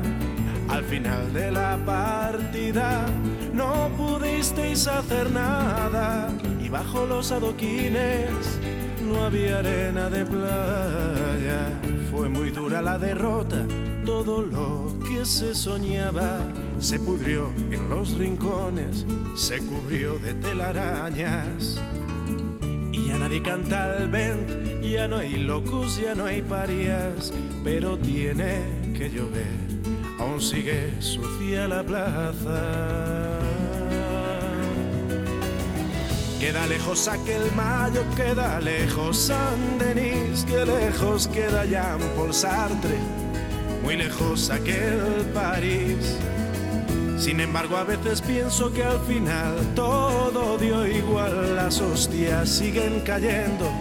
al 0.71 0.84
final 0.86 1.34
de 1.34 1.51
la 1.51 1.77
partida 1.86 3.05
no 3.53 3.89
pudisteis 3.97 4.88
hacer 4.88 5.29
nada 5.29 6.29
y 6.63 6.69
bajo 6.69 7.05
los 7.05 7.31
adoquines 7.31 8.29
no 9.05 9.25
había 9.25 9.60
arena 9.60 10.10
de 10.10 10.25
playa. 10.25 11.81
Fue 12.10 12.29
muy 12.29 12.51
dura 12.51 12.81
la 12.81 12.97
derrota, 12.97 13.65
todo 14.05 14.41
lo 14.41 14.97
que 15.07 15.25
se 15.25 15.53
soñaba 15.53 16.39
se 16.79 16.99
pudrió 16.99 17.51
en 17.69 17.89
los 17.89 18.17
rincones, 18.17 19.05
se 19.36 19.60
cubrió 19.60 20.17
de 20.19 20.34
telarañas. 20.36 21.81
Y 22.91 23.07
ya 23.07 23.17
nadie 23.17 23.41
canta 23.41 23.97
al 23.97 24.10
vent, 24.10 24.81
ya 24.81 25.07
no 25.07 25.17
hay 25.17 25.36
locos, 25.36 25.99
ya 26.01 26.15
no 26.15 26.25
hay 26.25 26.41
parias, 26.41 27.34
pero 27.63 27.97
tiene 27.97 28.62
que 28.97 29.10
llover, 29.10 29.70
aún 30.21 30.39
sigue 30.39 30.93
sucia 30.99 31.67
la 31.67 31.84
plaza. 31.84 32.62
Queda 36.39 36.65
lejos 36.67 37.07
aquel 37.07 37.51
mayo, 37.55 38.03
queda 38.15 38.60
lejos 38.60 39.17
San 39.17 39.77
Denis, 39.79 40.45
que 40.45 40.65
lejos 40.65 41.27
queda 41.27 41.65
Jean 41.65 41.99
Paul 42.15 42.34
Sartre, 42.34 42.97
muy 43.84 43.95
lejos 43.97 44.49
aquel 44.49 45.25
París. 45.34 46.17
Sin 47.17 47.39
embargo, 47.39 47.77
a 47.77 47.84
veces 47.84 48.21
pienso 48.21 48.71
que 48.73 48.84
al 48.84 48.99
final 49.01 49.55
todo 49.75 50.57
dio 50.57 50.88
igual, 50.88 51.55
las 51.55 51.79
hostias 51.79 52.49
siguen 52.49 53.01
cayendo 53.01 53.71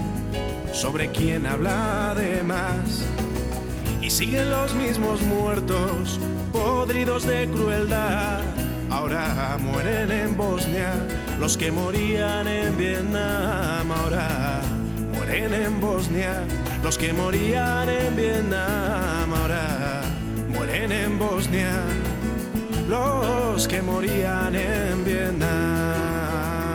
sobre 0.72 1.10
quien 1.10 1.46
habla 1.46 2.14
de 2.14 2.42
más. 2.42 3.09
Siguen 4.10 4.50
los 4.50 4.74
mismos 4.74 5.22
muertos, 5.22 6.18
podridos 6.52 7.24
de 7.24 7.48
crueldad. 7.48 8.40
Ahora 8.90 9.56
mueren 9.60 10.10
en 10.10 10.36
Bosnia 10.36 10.94
los 11.38 11.56
que 11.56 11.70
morían 11.70 12.48
en 12.48 12.76
Vietnam. 12.76 13.90
Ahora 13.92 14.62
mueren 15.14 15.54
en 15.54 15.80
Bosnia 15.80 16.42
los 16.82 16.98
que 16.98 17.12
morían 17.12 17.88
en 17.88 18.16
Vietnam. 18.16 19.32
Ahora 19.32 20.02
mueren 20.48 20.90
en 20.90 21.16
Bosnia 21.16 21.70
los 22.88 23.68
que 23.68 23.80
morían 23.80 24.56
en 24.56 25.04
Vietnam. 25.04 26.09